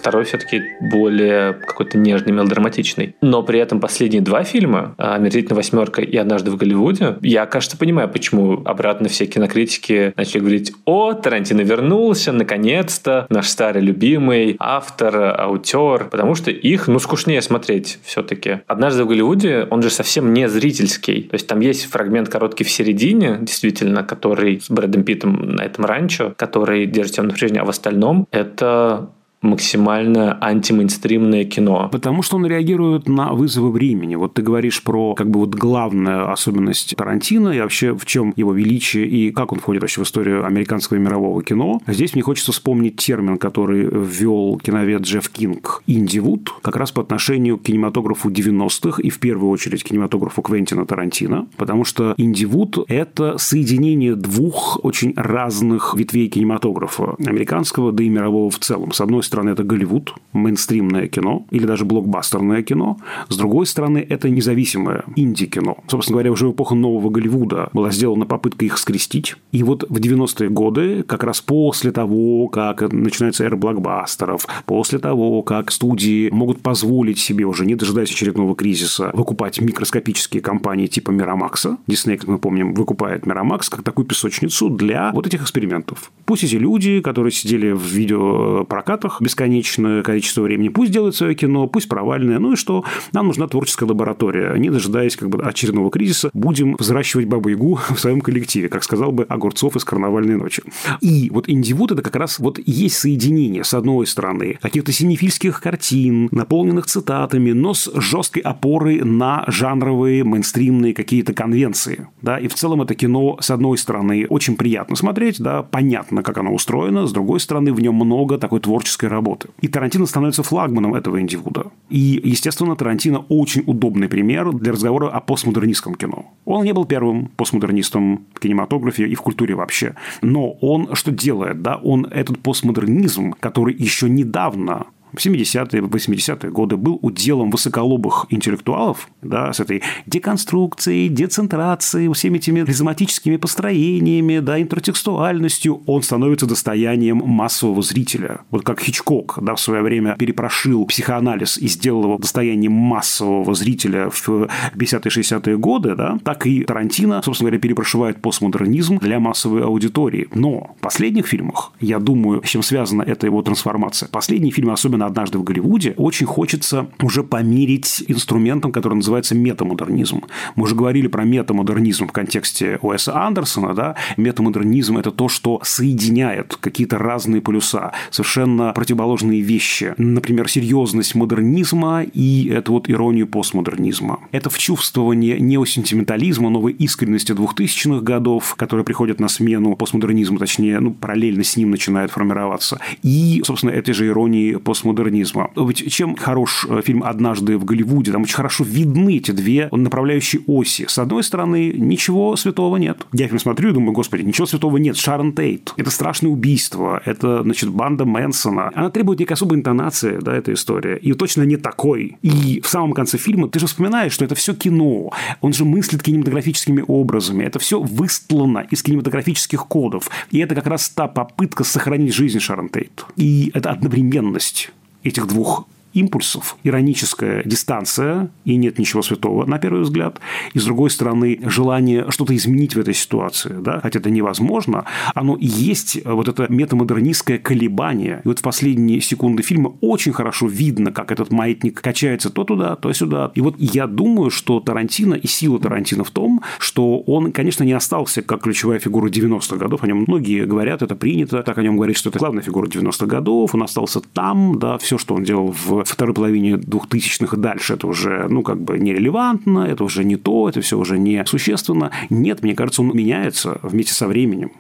второй 0.05 0.25
все-таки 0.25 0.63
более 0.83 1.55
какой-то 1.55 1.97
нежный, 1.97 2.31
мелодраматичный. 2.31 3.17
Но 3.23 3.43
при 3.43 3.59
этом 3.59 3.81
последние 3.81 4.21
два 4.21 4.45
фильма 4.45 4.95
«Омерзительная 4.99 5.57
восьмерка» 5.57 6.03
и 6.03 6.15
«Однажды 6.19 6.51
в 6.51 6.59
Голливуде» 6.59 7.17
я, 7.23 7.47
кажется, 7.47 7.79
понимаю, 7.79 8.11
почему 8.11 8.61
обратно 8.67 9.09
все 9.09 9.25
кинокритики 9.25 10.13
начали 10.15 10.41
говорить 10.41 10.75
«О, 10.85 11.15
Тарантино 11.15 11.63
вернулся, 11.63 12.33
наконец-то, 12.33 13.27
наш 13.31 13.49
старый 13.49 13.81
любимый 13.81 14.57
автор, 14.59 15.41
аутер», 15.41 16.09
потому 16.11 16.35
что 16.35 16.51
их, 16.51 16.87
ну, 16.87 16.99
скучнее 16.99 17.41
смотреть 17.41 17.99
все-таки. 18.05 18.61
«Однажды 18.67 19.05
в 19.05 19.09
Голливуде», 19.09 19.67
он 19.71 19.81
же 19.81 19.89
совсем 19.89 20.35
не 20.35 20.51
зрительский. 20.51 21.23
То 21.23 21.37
есть 21.37 21.47
там 21.47 21.61
есть 21.61 21.87
фрагмент 21.87 22.29
короткий 22.29 22.65
в 22.65 22.71
середине, 22.71 23.39
действительно, 23.41 24.03
который 24.03 24.61
с 24.61 24.69
Брэдом 24.69 25.03
Питтом 25.03 25.55
на 25.55 25.63
этом 25.63 25.87
ранчо, 25.87 26.35
который 26.37 26.85
держит 26.85 27.17
его 27.17 27.27
напряжение, 27.27 27.63
а 27.63 27.65
в 27.65 27.71
остальном 27.71 28.29
это 28.31 29.09
максимально 29.45 30.39
антимейнстримное 30.41 31.45
кино. 31.45 31.89
Потому 31.93 32.23
что 32.23 32.37
он 32.37 32.47
реагирует 32.47 33.09
на 33.09 33.33
вызовы 33.33 33.71
времени. 33.71 34.17
Вот 34.17 34.35
ты 34.35 34.43
говоришь 34.43 34.83
про 34.83 35.15
как 35.15 35.31
бы 35.31 35.41
вот 35.41 35.55
главную 35.55 36.31
особенность 36.31 36.95
Тарантино 36.97 37.51
и 37.51 37.61
вообще 37.61 37.95
в 37.95 38.05
чем 38.07 38.33
его 38.37 38.53
величие 38.53 39.07
и 39.07 39.31
как 39.31 39.53
он 39.53 39.61
входит 39.61 39.83
вообще 39.83 40.01
в 40.01 40.05
историю 40.05 40.45
американского 40.45 40.97
и 40.97 41.01
мирового 41.01 41.43
кино. 41.43 41.81
Здесь 41.87 42.15
мне 42.15 42.23
хочется 42.23 42.53
вспомнить 42.53 42.97
термин, 42.97 43.39
который 43.39 43.89
ввел 43.91 44.59
киновед 44.63 45.03
Джефф 45.03 45.29
Кинг 45.29 45.83
«Индивуд», 45.87 46.53
как 46.63 46.77
раз 46.77 46.93
по 46.93 47.03
отношению 47.03 47.59
к 47.59 47.63
кинематографу 47.63 48.31
90-х 48.31 49.03
и 49.03 49.11
в 49.11 49.19
первую 49.19 49.51
очередь 49.51 49.85
кинематографу 49.85 50.43
Квентина 50.43 50.87
Тарантино, 50.87 51.47
потому 51.57 51.85
что 51.85 52.15
«Индивуд»– 52.17 52.79
это 52.89 53.39
соединение 53.39 54.15
двух 54.15 54.85
очень 54.85 55.13
разных 55.17 55.95
ветвей 55.95 56.29
кинематографа, 56.29 57.15
американского, 57.25 57.93
да 57.93 58.03
и 58.03 58.09
мирового 58.09 58.51
в 58.51 58.59
целом. 58.59 58.93
С 58.93 59.01
одной 59.01 59.23
стороны, 59.23 59.34
стороны, 59.35 59.51
это 59.51 59.65
Голливуд, 59.65 60.15
мейнстримное 60.33 61.09
кино 61.09 61.45
или 61.51 61.67
даже 61.67 61.85
блокбастерное 61.85 62.63
кино. 62.63 62.99
С 63.29 63.37
другой 63.37 63.67
стороны, 63.67 63.99
это 63.99 64.31
независимое 64.31 65.05
инди-кино. 65.17 65.79
Собственно 65.89 66.15
говоря, 66.15 66.31
уже 66.31 66.47
в 66.47 66.53
эпоху 66.53 66.77
нового 66.77 67.11
Голливуда 67.11 67.69
была 67.73 67.91
сделана 67.91 68.27
попытка 68.27 68.65
их 68.65 68.79
скрестить. 68.79 69.35
И 69.51 69.65
вот 69.65 69.85
в 69.89 69.97
90-е 69.97 70.51
годы, 70.51 71.03
как 71.03 71.25
раз 71.25 71.41
после 71.41 71.91
того, 71.91 72.47
как 72.47 72.93
начинается 72.93 73.45
эра 73.45 73.57
блокбастеров, 73.57 74.47
после 74.67 75.01
того, 75.01 75.43
как 75.43 75.73
студии 75.73 76.31
могут 76.31 76.61
позволить 76.61 77.19
себе, 77.19 77.45
уже 77.45 77.67
не 77.67 77.75
дожидаясь 77.75 78.13
очередного 78.13 78.55
кризиса, 78.55 79.11
выкупать 79.15 79.61
микроскопические 79.61 80.43
компании 80.43 80.87
типа 80.87 81.11
Мирамакса. 81.11 81.79
Дисней, 81.89 82.19
как 82.19 82.29
мы 82.29 82.39
помним, 82.39 82.75
выкупает 82.75 83.27
Мирамакс 83.27 83.69
как 83.69 83.83
такую 83.83 84.07
песочницу 84.07 84.71
для 84.71 85.11
вот 85.13 85.27
этих 85.27 85.43
экспериментов. 85.43 86.13
Пусть 86.25 86.45
эти 86.45 86.55
люди, 86.55 87.01
которые 87.01 87.33
сидели 87.33 87.73
в 87.73 87.83
видеопрокатах, 87.83 89.21
бесконечное 89.25 90.03
количество 90.03 90.43
времени. 90.43 90.69
Пусть 90.69 90.93
делают 90.93 91.17
свое 91.17 91.35
кино, 91.35 91.67
пусть 91.67 91.89
провальное. 91.89 92.39
Ну 92.39 92.53
и 92.53 92.57
что? 92.57 92.85
Нам 93.13 93.27
нужна 93.27 93.49
творческая 93.49 93.87
лаборатория. 93.87 94.55
Не 94.57 94.71
дожидаясь 94.71 95.17
как 95.17 95.31
бы 95.31 95.43
очередного 95.43 95.91
кризиса, 95.91 96.31
будем 96.33 96.77
взращивать 96.79 97.27
Бабу-Ягу 97.27 97.81
в 97.95 97.99
своем 97.99 98.21
коллективе, 98.21 98.69
как 98.69 98.85
сказал 98.85 99.11
бы 99.11 99.25
Огурцов 99.25 99.77
из 99.77 99.85
«Карнавальной 99.85 100.37
ночи». 100.37 100.63
И 101.01 101.31
вот 101.31 101.49
«Индивуд»– 101.49 101.91
это 101.93 102.03
как 102.03 102.17
раз 102.17 102.39
вот 102.39 102.61
есть 102.65 102.97
соединение, 102.99 103.65
с 103.65 103.75
одной 103.75 104.07
стороны, 104.07 104.59
каких-то 104.61 104.93
синефильских 104.93 105.61
картин, 105.61 106.29
наполненных 106.31 106.87
цитатами, 106.87 107.53
но 107.53 107.75
с 107.75 107.91
жесткой 108.01 108.43
опорой 108.43 109.01
на 109.01 109.45
жанровые, 109.49 110.25
мейнстримные 110.25 110.95
какие-то 110.95 111.33
конвенции. 111.33 112.07
Да? 112.23 112.39
И 112.39 112.49
в 112.49 112.55
целом 112.55 112.83
это 112.83 112.95
кино, 112.95 113.39
с 113.41 113.51
одной 113.51 113.79
стороны, 113.79 114.27
очень 114.29 114.57
приятно 114.57 114.97
смотреть, 114.97 115.41
да, 115.41 115.63
понятно, 115.63 116.23
как 116.23 116.39
оно 116.39 116.53
устроено, 116.53 117.07
с 117.07 117.13
другой 117.13 117.41
стороны, 117.41 117.73
в 117.73 117.81
нем 117.81 117.95
много 117.95 118.39
такой 118.39 118.61
творческой 118.61 119.07
работы. 119.15 119.49
И 119.61 119.69
Тарантино 119.69 120.07
становится 120.07 120.43
флагманом 120.43 120.95
этого 120.95 121.21
индивуда. 121.21 121.67
И, 121.89 122.21
естественно, 122.23 122.77
Тарантино 122.77 123.25
очень 123.29 123.63
удобный 123.67 124.09
пример 124.09 124.53
для 124.53 124.73
разговора 124.73 125.09
о 125.09 125.21
постмодернистском 125.21 125.95
кино. 125.95 126.27
Он 126.45 126.65
не 126.65 126.73
был 126.73 126.85
первым 126.85 127.29
постмодернистом 127.37 128.27
в 128.35 128.41
кинематографе 128.41 129.07
и 129.07 129.15
в 129.15 129.23
культуре 129.23 129.55
вообще. 129.55 129.95
Но 130.23 130.51
он 130.61 130.95
что 130.95 131.11
делает? 131.11 131.63
Да? 131.63 131.77
Он 131.77 132.07
этот 132.07 132.39
постмодернизм, 132.41 133.33
который 133.41 133.75
еще 133.75 134.09
недавно 134.09 134.87
в 135.17 135.25
70-е, 135.25 135.83
80-е 135.83 136.51
годы 136.51 136.77
был 136.77 136.99
уделом 137.03 137.51
высоколобых 137.51 138.27
интеллектуалов, 138.31 139.09
да, 139.23 139.53
с 139.53 139.61
этой 139.61 139.83
деконструкцией, 140.07 141.09
децентрацией, 141.09 142.13
всеми 142.13 142.39
этими 142.39 142.61
ризоматическими 142.61 143.37
построениями, 143.37 144.41
да, 144.41 144.61
интертекстуальностью, 144.61 145.83
он 145.87 146.03
становится 146.03 146.47
достоянием 146.47 147.19
массового 147.25 147.83
зрителя. 147.83 148.41
Вот 148.51 148.65
как 148.65 148.81
Хичкок, 148.81 149.39
да, 149.41 149.55
в 149.55 149.61
свое 149.61 149.83
время 149.83 150.17
перепрошил 150.19 150.85
психоанализ 150.87 151.59
и 151.59 151.69
сделал 151.69 152.05
его 152.05 152.19
достоянием 152.19 152.73
массового 152.73 153.55
зрителя 153.55 154.11
в 154.11 154.29
50-60-е 154.29 155.59
годы, 155.59 155.95
да, 155.95 156.19
так 156.25 156.47
и 156.47 156.65
Тарантино, 156.65 157.23
собственно 157.23 157.51
говоря, 157.51 157.61
перепрошивает 157.61 158.21
постмодернизм 158.21 158.99
для 158.99 159.21
массовой 159.21 159.63
аудитории. 159.65 160.29
Но 160.35 160.75
в 160.79 160.81
последних 160.81 161.27
фильмах, 161.27 161.73
я 161.81 161.99
думаю, 161.99 162.43
с 162.45 162.49
чем 162.49 162.63
связана 162.63 163.03
эта 163.03 163.27
его 163.27 163.43
трансформация, 163.43 164.09
последние 164.09 164.53
фильмы, 164.53 164.73
особенно 164.73 165.04
однажды 165.07 165.39
в 165.39 165.45
Голливуде, 165.45 165.95
очень 165.97 166.27
хочется 166.27 166.89
уже 167.03 167.23
помирить 167.23 168.05
инструментом, 168.09 168.73
который 168.73 168.95
называется 168.95 169.35
метамодернизм. 169.35 170.23
Мы 170.57 170.65
уже 170.65 170.75
говорили 170.75 171.07
про 171.09 171.25
метамодернизм 171.25 172.09
в 172.09 172.13
контексте 172.13 172.79
Уэса 172.83 173.15
Андерсона, 173.15 173.75
да, 173.75 173.97
метамодернизм– 174.17 174.97
это 174.99 175.11
то, 175.11 175.29
что 175.29 175.61
соединяет 175.63 176.57
какие-то 176.57 176.99
разные 176.99 177.41
полюса, 177.41 177.93
совершенно 178.11 178.73
противоположные 178.73 179.41
вещи. 179.41 179.95
Например, 179.99 180.49
серьезность 180.49 181.15
модернизма 181.15 182.03
и 182.03 182.49
это 182.49 182.73
вот 182.73 182.89
иронию 182.89 183.27
постмодернизма. 183.27 184.21
Это 184.33 184.51
вчувствование 184.51 185.39
неосентиментализма, 185.41 186.51
новой 186.51 186.73
искренности 186.73 187.33
2000-х 187.33 188.01
годов, 188.03 188.55
которые 188.57 188.85
приходят 188.85 189.21
на 189.21 189.29
смену 189.29 189.77
постмодернизму, 189.77 190.39
точнее, 190.39 190.81
ну, 190.81 190.93
параллельно 190.93 191.45
с 191.45 191.57
ним 191.57 191.71
начинает 191.71 192.11
формироваться. 192.11 192.81
И, 193.03 193.43
собственно, 193.45 193.71
этой 193.71 193.95
же 193.95 194.07
иронии 194.07 194.57
постмодернизма 194.57 194.94
постмодернизма. 194.95 195.51
Ведь 195.57 195.93
чем 195.93 196.17
хорош 196.17 196.67
э, 196.69 196.83
фильм 196.85 197.03
«Однажды 197.03 197.59
в 197.59 197.65
Голливуде»? 197.65 198.13
Там 198.13 198.23
очень 198.23 198.35
хорошо 198.35 198.65
видны 198.65 199.17
эти 199.17 199.31
две 199.31 199.69
направляющие 199.71 200.43
оси. 200.47 200.87
С 200.89 200.99
одной 200.99 201.23
стороны, 201.23 201.73
ничего 201.77 202.37
святого 202.37 202.77
нет. 202.77 203.07
Я 203.13 203.27
фильм 203.27 203.39
смотрю 203.39 203.71
и 203.71 203.73
думаю, 203.73 203.93
господи, 203.93 204.23
ничего 204.23 204.47
святого 204.47 204.77
нет. 204.79 204.97
Шарон 204.97 205.33
Тейт. 205.33 205.75
Это 205.77 205.91
страшное 205.91 206.31
убийство. 206.31 207.03
Это, 207.05 207.43
значит, 207.43 207.71
банда 207.71 208.05
Мэнсона. 208.05 208.71
Она 208.75 208.91
требует 208.91 209.21
некой 209.21 209.35
особой 209.35 209.59
интонации, 209.59 210.19
да, 210.21 210.35
эта 210.35 210.53
история. 210.53 210.97
И 210.97 211.13
точно 211.13 211.43
не 211.43 211.57
такой. 211.57 212.17
И 212.23 212.61
в 212.61 212.69
самом 212.69 212.93
конце 212.93 213.19
фильма 213.19 213.49
ты 213.49 213.59
же 213.59 213.67
вспоминаешь, 213.67 214.13
что 214.13 214.25
это 214.25 214.35
все 214.35 214.55
кино. 214.55 215.11
Он 215.41 215.53
же 215.53 215.65
мыслит 215.65 216.03
кинематографическими 216.03 216.85
образами. 216.87 217.45
Это 217.45 217.59
все 217.59 217.81
выстлано 217.81 218.67
из 218.71 218.83
кинематографических 218.83 219.67
кодов. 219.67 220.11
И 220.31 220.39
это 220.39 220.55
как 220.55 220.67
раз 220.67 220.89
та 220.89 221.09
попытка 221.09 221.65
сохранить 221.65 222.15
жизнь 222.15 222.39
Шарон 222.39 222.69
Тейт. 222.69 223.05
И 223.17 223.51
это 223.55 223.71
одновременность 223.71 224.71
этих 225.05 225.27
двух 225.27 225.67
импульсов, 225.95 226.57
ироническая 226.65 227.43
дистанция, 227.45 228.31
и 228.45 228.57
нет 228.57 228.79
ничего 228.79 229.03
святого, 229.03 229.47
на 229.47 229.59
первый 229.59 229.83
взгляд, 229.83 230.21
и, 230.53 230.59
с 230.59 230.65
другой 230.65 230.91
стороны, 230.91 231.41
желание 231.47 232.11
что-то 232.11 232.37
изменить 232.37 232.75
в 232.75 232.81
этой 232.81 232.95
ситуации, 232.95 233.55
да, 233.61 233.81
хотя 233.81 234.01
это 234.01 234.11
невозможно, 234.11 234.85
оно 235.15 235.37
есть 235.41 235.99
вот 236.05 236.29
это 236.29 236.47
метамодернистское 236.49 237.39
колебание. 237.39 238.21
И 238.25 238.29
вот 238.29 238.41
в 238.41 238.43
последние 238.43 239.01
секунды 239.01 239.43
фильма 239.43 239.75
очень 239.81 240.13
хорошо 240.13 240.47
видно, 240.47 240.93
как 240.93 241.13
этот 241.13 241.31
маятник 241.31 241.81
качается 241.81 242.31
то 242.31 242.45
туда, 242.45 242.77
то 242.77 242.93
сюда. 242.93 243.31
И 243.35 243.41
вот 243.41 243.57
я 243.59 243.87
думаю, 243.87 244.31
что 244.31 244.61
Тарантино 244.61 245.15
и 245.15 245.27
сила 245.27 245.59
Тарантино 245.59 246.05
в 246.05 246.11
том, 246.11 246.43
что 246.59 247.01
он, 247.01 247.33
конечно, 247.33 247.65
не 247.65 247.73
остался 247.73 248.23
как 248.23 248.43
ключевая 248.43 248.79
фигура 248.79 249.09
90-х 249.09 249.57
годов. 249.57 249.83
О 249.83 249.87
нем 249.87 250.05
многие 250.07 250.45
говорят, 250.45 250.83
это 250.83 250.97
принято. 250.97 251.43
Так 251.43 251.59
о 251.59 251.63
нем 251.63 251.77
говорить, 251.77 251.97
что 251.97 252.11
это 252.11 252.19
главная 252.19 252.43
фигура 252.43 252.67
90-х 252.67 253.07
годов. 253.07 253.55
Он 253.55 253.63
остался 253.63 254.01
там, 254.01 254.59
да, 254.59 254.79
все, 254.79 254.99
что 254.99 255.15
он 255.15 255.25
делал 255.25 255.53
в 255.53 255.84
второй 255.93 256.15
половине 256.15 256.55
2000-х 256.55 257.37
и 257.37 257.41
дальше, 257.41 257.75
это 257.75 257.87
уже, 257.87 258.27
ну, 258.29 258.43
как 258.43 258.61
бы 258.63 258.79
нерелевантно, 258.79 259.61
это 259.61 259.85
уже 259.85 260.05
не 260.05 260.17
то, 260.17 260.49
это 260.49 260.61
все 260.61 260.79
уже 260.79 260.99
не 260.99 261.25
существенно. 261.27 261.91
Нет, 262.11 262.43
мне 262.43 262.55
кажется, 262.55 262.83
он 262.83 262.97
меняется 262.97 263.59
вместе 263.63 263.95
со 263.95 264.07
временем. 264.07 264.53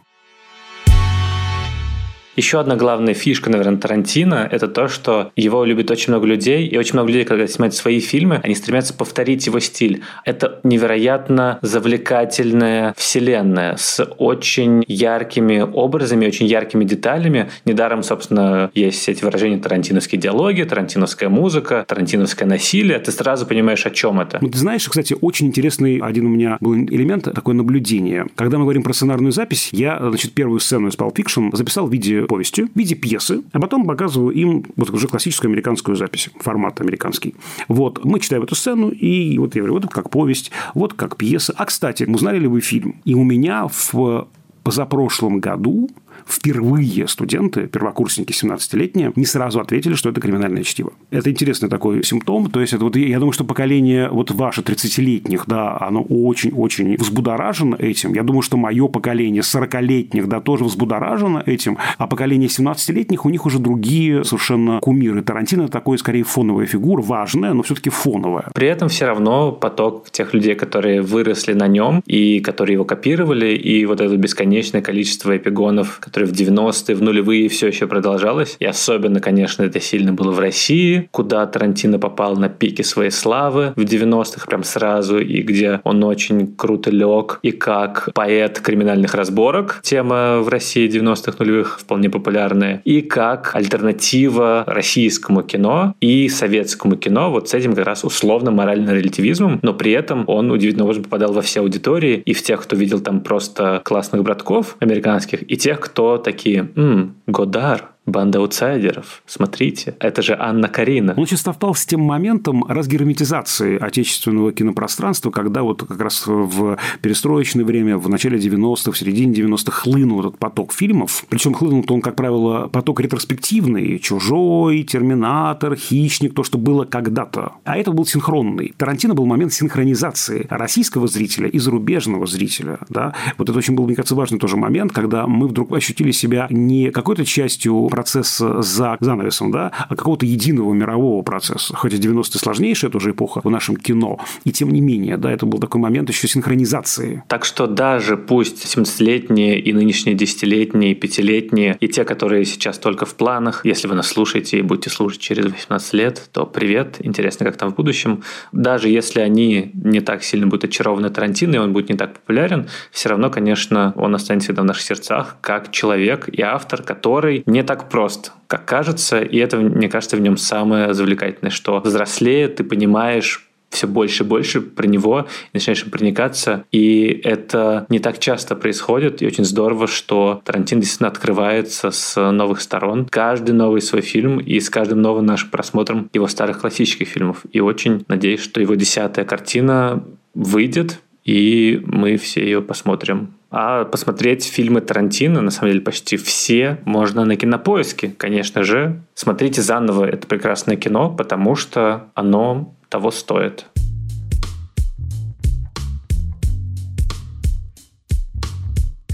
Еще 2.36 2.58
одна 2.58 2.74
главная 2.74 3.14
фишка, 3.14 3.48
наверное, 3.48 3.78
Тарантино– 3.78 4.48
это 4.50 4.66
то, 4.66 4.88
что 4.88 5.30
его 5.36 5.64
любит 5.64 5.90
очень 5.90 6.10
много 6.10 6.26
людей, 6.26 6.66
и 6.66 6.76
очень 6.76 6.94
много 6.94 7.08
людей, 7.08 7.24
когда 7.24 7.46
снимают 7.46 7.74
свои 7.74 8.00
фильмы, 8.00 8.40
они 8.42 8.56
стремятся 8.56 8.92
повторить 8.92 9.46
его 9.46 9.60
стиль. 9.60 10.02
Это 10.24 10.60
невероятно 10.64 11.58
завлекательная 11.62 12.92
вселенная 12.96 13.76
с 13.76 14.04
очень 14.18 14.84
яркими 14.88 15.60
образами, 15.60 16.26
очень 16.26 16.46
яркими 16.46 16.84
деталями. 16.84 17.50
Недаром, 17.64 18.02
собственно, 18.02 18.70
есть 18.74 19.08
эти 19.08 19.22
выражения 19.22 19.58
тарантиновские 19.58 20.20
диалоги, 20.20 20.62
тарантиновская 20.62 21.28
музыка, 21.28 21.84
тарантиновское 21.86 22.48
насилие. 22.48 22.98
Ты 22.98 23.12
сразу 23.12 23.46
понимаешь, 23.46 23.86
о 23.86 23.90
чем 23.90 24.20
это. 24.20 24.38
Ну, 24.40 24.48
ты 24.48 24.58
знаешь, 24.58 24.88
кстати, 24.88 25.16
очень 25.20 25.46
интересный 25.46 25.98
один 25.98 26.26
у 26.26 26.30
меня 26.30 26.56
был 26.60 26.74
элемент, 26.74 27.24
такое 27.32 27.54
наблюдение. 27.54 28.26
Когда 28.34 28.58
мы 28.58 28.64
говорим 28.64 28.82
про 28.82 28.92
сценарную 28.92 29.30
запись, 29.30 29.68
я, 29.70 29.98
значит, 30.00 30.32
первую 30.32 30.58
сцену 30.58 30.88
из 30.88 30.96
Pulp 30.96 31.14
Fiction 31.14 31.54
записал 31.54 31.86
в 31.86 31.92
виде 31.92 32.23
повестью 32.26 32.68
в 32.74 32.78
виде 32.78 32.94
пьесы, 32.94 33.42
а 33.52 33.60
потом 33.60 33.86
показываю 33.86 34.34
им 34.34 34.64
вот 34.76 34.90
уже 34.90 35.08
классическую 35.08 35.50
американскую 35.50 35.96
запись, 35.96 36.30
формат 36.40 36.80
американский. 36.80 37.34
Вот, 37.68 38.04
мы 38.04 38.20
читаем 38.20 38.42
эту 38.42 38.54
сцену, 38.54 38.90
и 38.90 39.38
вот 39.38 39.54
я 39.54 39.62
говорю, 39.62 39.74
вот 39.74 39.84
это 39.84 39.94
как 39.94 40.10
повесть, 40.10 40.50
вот 40.74 40.94
как 40.94 41.16
пьеса. 41.16 41.54
А, 41.56 41.64
кстати, 41.64 42.04
узнали 42.04 42.38
ли 42.38 42.46
вы 42.46 42.60
фильм? 42.60 42.96
И 43.04 43.14
у 43.14 43.24
меня 43.24 43.68
в 43.68 44.28
позапрошлом 44.62 45.40
году 45.40 45.90
впервые 46.26 47.08
студенты, 47.08 47.66
первокурсники 47.66 48.32
17-летние, 48.32 49.12
не 49.16 49.24
сразу 49.24 49.60
ответили, 49.60 49.94
что 49.94 50.10
это 50.10 50.20
криминальное 50.20 50.62
чтиво. 50.62 50.92
Это 51.10 51.30
интересный 51.30 51.68
такой 51.68 52.02
симптом. 52.04 52.50
То 52.50 52.60
есть, 52.60 52.72
это 52.72 52.84
вот, 52.84 52.96
я 52.96 53.18
думаю, 53.18 53.32
что 53.32 53.44
поколение 53.44 54.08
вот 54.08 54.30
ваше 54.30 54.62
30-летних, 54.62 55.44
да, 55.46 55.76
оно 55.80 56.02
очень-очень 56.02 56.96
взбудоражено 56.96 57.76
этим. 57.76 58.14
Я 58.14 58.22
думаю, 58.22 58.42
что 58.42 58.56
мое 58.56 58.88
поколение 58.88 59.42
40-летних, 59.42 60.28
да, 60.28 60.40
тоже 60.40 60.64
взбудоражено 60.64 61.42
этим. 61.44 61.78
А 61.98 62.06
поколение 62.06 62.48
17-летних, 62.48 63.24
у 63.24 63.30
них 63.30 63.46
уже 63.46 63.58
другие 63.58 64.24
совершенно 64.24 64.80
кумиры. 64.80 65.22
Тарантино 65.22 65.68
такой, 65.68 65.98
скорее, 65.98 66.24
фоновая 66.24 66.66
фигура, 66.66 67.02
важная, 67.02 67.52
но 67.52 67.62
все-таки 67.62 67.90
фоновая. 67.90 68.50
При 68.54 68.68
этом 68.68 68.88
все 68.88 69.06
равно 69.06 69.52
поток 69.52 70.10
тех 70.10 70.34
людей, 70.34 70.54
которые 70.54 71.02
выросли 71.02 71.52
на 71.52 71.68
нем 71.68 72.02
и 72.06 72.40
которые 72.40 72.74
его 72.74 72.84
копировали, 72.84 73.54
и 73.54 73.84
вот 73.86 74.00
это 74.00 74.16
бесконечное 74.16 74.82
количество 74.82 75.36
эпигонов, 75.36 75.98
которое 76.14 76.26
в 76.26 76.32
90-е, 76.32 76.94
в 76.94 77.02
нулевые 77.02 77.48
все 77.48 77.66
еще 77.66 77.88
продолжалось. 77.88 78.54
И 78.60 78.64
особенно, 78.64 79.18
конечно, 79.18 79.64
это 79.64 79.80
сильно 79.80 80.12
было 80.12 80.30
в 80.30 80.38
России, 80.38 81.08
куда 81.10 81.44
Тарантино 81.44 81.98
попал 81.98 82.36
на 82.36 82.48
пике 82.48 82.84
своей 82.84 83.10
славы 83.10 83.72
в 83.74 83.80
90-х 83.80 84.46
прям 84.46 84.62
сразу, 84.62 85.18
и 85.18 85.42
где 85.42 85.80
он 85.82 86.04
очень 86.04 86.54
круто 86.54 86.92
лег. 86.92 87.40
И 87.42 87.50
как 87.50 88.10
поэт 88.14 88.60
криминальных 88.60 89.14
разборок, 89.14 89.80
тема 89.82 90.38
в 90.38 90.48
России 90.48 90.88
90-х 90.88 91.34
нулевых 91.40 91.80
вполне 91.80 92.08
популярная, 92.08 92.80
и 92.84 93.00
как 93.00 93.50
альтернатива 93.56 94.62
российскому 94.68 95.42
кино 95.42 95.96
и 96.00 96.28
советскому 96.28 96.94
кино, 96.94 97.32
вот 97.32 97.48
с 97.48 97.54
этим 97.54 97.74
как 97.74 97.86
раз 97.86 98.04
условно 98.04 98.52
моральным 98.52 98.94
релятивизмом, 98.94 99.58
но 99.62 99.74
при 99.74 99.90
этом 99.90 100.22
он 100.28 100.52
удивительно 100.52 100.84
образом 100.84 101.02
попадал 101.02 101.32
во 101.32 101.42
все 101.42 101.58
аудитории, 101.58 102.22
и 102.24 102.34
в 102.34 102.42
тех, 102.44 102.62
кто 102.62 102.76
видел 102.76 103.00
там 103.00 103.20
просто 103.20 103.82
классных 103.84 104.22
братков 104.22 104.76
американских, 104.78 105.50
и 105.50 105.56
тех, 105.56 105.80
кто 105.80 106.03
кто 106.04 106.18
такие, 106.18 106.70
м 106.76 107.16
Годар, 107.26 107.93
Банда 108.06 108.38
аутсайдеров. 108.38 109.22
Смотрите, 109.26 109.96
это 109.98 110.20
же 110.20 110.36
Анна 110.38 110.68
Карина. 110.68 111.14
Он 111.16 111.22
очень 111.22 111.38
совпал 111.38 111.74
с 111.74 111.86
тем 111.86 112.00
моментом 112.00 112.62
разгерметизации 112.64 113.78
отечественного 113.78 114.52
кинопространства, 114.52 115.30
когда 115.30 115.62
вот 115.62 115.84
как 115.84 115.98
раз 115.98 116.26
в 116.26 116.78
перестроечное 117.00 117.64
время, 117.64 117.96
в 117.96 118.08
начале 118.10 118.38
90-х, 118.38 118.92
в 118.92 118.98
середине 118.98 119.32
90-х 119.32 119.72
хлынул 119.72 120.20
этот 120.20 120.38
поток 120.38 120.74
фильмов. 120.74 121.24
Причем 121.30 121.54
хлынул-то 121.54 121.94
он, 121.94 122.02
как 122.02 122.14
правило, 122.14 122.68
поток 122.68 123.00
ретроспективный. 123.00 123.98
«Чужой», 123.98 124.82
«Терминатор», 124.82 125.74
«Хищник», 125.74 126.34
то, 126.34 126.44
что 126.44 126.58
было 126.58 126.84
когда-то. 126.84 127.54
А 127.64 127.78
это 127.78 127.90
был 127.90 128.04
синхронный. 128.04 128.74
Тарантино 128.76 129.14
был 129.14 129.24
момент 129.24 129.54
синхронизации 129.54 130.46
российского 130.50 131.08
зрителя 131.08 131.48
и 131.48 131.58
зарубежного 131.58 132.26
зрителя. 132.26 132.80
Да? 132.90 133.14
Вот 133.38 133.48
это 133.48 133.58
очень 133.58 133.74
был, 133.74 133.86
мне 133.86 133.94
кажется, 133.94 134.14
важный 134.14 134.38
тоже 134.38 134.58
момент, 134.58 134.92
когда 134.92 135.26
мы 135.26 135.48
вдруг 135.48 135.72
ощутили 135.72 136.10
себя 136.10 136.46
не 136.50 136.90
какой-то 136.90 137.24
частью 137.24 137.88
процесса 137.94 138.60
за 138.60 138.96
занавесом, 138.98 139.52
да, 139.52 139.70
а 139.88 139.94
какого-то 139.94 140.26
единого 140.26 140.72
мирового 140.72 141.22
процесса. 141.22 141.76
Хотя 141.76 141.96
90-е 141.96 142.40
сложнейшая 142.40 142.90
тоже 142.90 143.12
эпоха 143.12 143.40
в 143.44 143.48
нашем 143.48 143.76
кино. 143.76 144.18
И 144.42 144.50
тем 144.50 144.70
не 144.70 144.80
менее, 144.80 145.16
да, 145.16 145.30
это 145.30 145.46
был 145.46 145.60
такой 145.60 145.80
момент 145.80 146.08
еще 146.08 146.26
синхронизации. 146.26 147.22
Так 147.28 147.44
что 147.44 147.68
даже 147.68 148.16
пусть 148.16 148.64
17-летние 148.64 149.60
и 149.60 149.72
нынешние 149.72 150.16
10-летние, 150.16 150.98
5-летние, 150.98 151.76
и 151.78 151.86
те, 151.86 152.04
которые 152.04 152.44
сейчас 152.46 152.78
только 152.78 153.06
в 153.06 153.14
планах, 153.14 153.64
если 153.64 153.86
вы 153.86 153.94
нас 153.94 154.08
слушаете 154.08 154.58
и 154.58 154.62
будете 154.62 154.90
слушать 154.90 155.20
через 155.20 155.44
18 155.44 155.92
лет, 155.92 156.28
то 156.32 156.46
привет, 156.46 156.96
интересно, 156.98 157.46
как 157.46 157.56
там 157.56 157.70
в 157.70 157.76
будущем. 157.76 158.24
Даже 158.50 158.88
если 158.88 159.20
они 159.20 159.70
не 159.72 160.00
так 160.00 160.24
сильно 160.24 160.48
будут 160.48 160.64
очарованы 160.64 161.10
Тарантино, 161.10 161.54
и 161.54 161.58
он 161.58 161.72
будет 161.72 161.90
не 161.90 161.96
так 161.96 162.14
популярен, 162.14 162.66
все 162.90 163.08
равно, 163.08 163.30
конечно, 163.30 163.92
он 163.94 164.16
останется 164.16 164.46
всегда 164.46 164.62
в 164.62 164.64
наших 164.64 164.82
сердцах 164.82 165.36
как 165.40 165.70
человек 165.70 166.28
и 166.28 166.42
автор, 166.42 166.82
который 166.82 167.44
не 167.46 167.62
так 167.62 167.83
прост, 167.88 168.32
как 168.46 168.64
кажется, 168.64 169.20
и 169.20 169.38
это, 169.38 169.56
мне 169.58 169.88
кажется, 169.88 170.16
в 170.16 170.20
нем 170.20 170.36
самое 170.36 170.94
завлекательное, 170.94 171.50
что 171.50 171.80
взрослее 171.80 172.48
ты 172.48 172.64
понимаешь 172.64 173.48
все 173.74 173.86
больше 173.86 174.22
и 174.22 174.26
больше 174.26 174.60
про 174.60 174.86
него, 174.86 175.26
начинаешь 175.52 175.82
им 175.82 175.90
проникаться, 175.90 176.64
и 176.70 177.20
это 177.24 177.86
не 177.88 177.98
так 177.98 178.18
часто 178.18 178.54
происходит, 178.54 179.20
и 179.20 179.26
очень 179.26 179.44
здорово, 179.44 179.86
что 179.86 180.40
Тарантино 180.44 180.80
действительно 180.80 181.08
открывается 181.08 181.90
с 181.90 182.30
новых 182.30 182.60
сторон. 182.60 183.06
Каждый 183.06 183.52
новый 183.52 183.82
свой 183.82 184.02
фильм, 184.02 184.38
и 184.38 184.60
с 184.60 184.70
каждым 184.70 185.02
новым 185.02 185.26
нашим 185.26 185.50
просмотром 185.50 186.08
его 186.12 186.28
старых 186.28 186.60
классических 186.60 187.08
фильмов. 187.08 187.42
И 187.52 187.60
очень 187.60 188.04
надеюсь, 188.08 188.40
что 188.40 188.60
его 188.60 188.74
десятая 188.76 189.24
картина 189.24 190.04
выйдет, 190.34 191.00
и 191.24 191.82
мы 191.86 192.16
все 192.16 192.42
ее 192.42 192.62
посмотрим 192.62 193.34
а 193.56 193.84
посмотреть 193.84 194.44
фильмы 194.46 194.80
Тарантино, 194.80 195.40
на 195.40 195.52
самом 195.52 195.70
деле 195.70 195.80
почти 195.84 196.16
все, 196.16 196.78
можно 196.84 197.24
на 197.24 197.36
кинопоиске, 197.36 198.08
конечно 198.08 198.64
же. 198.64 199.00
Смотрите 199.14 199.62
заново 199.62 200.06
это 200.06 200.26
прекрасное 200.26 200.74
кино, 200.76 201.08
потому 201.08 201.54
что 201.54 202.08
оно 202.14 202.74
того 202.88 203.12
стоит. 203.12 203.66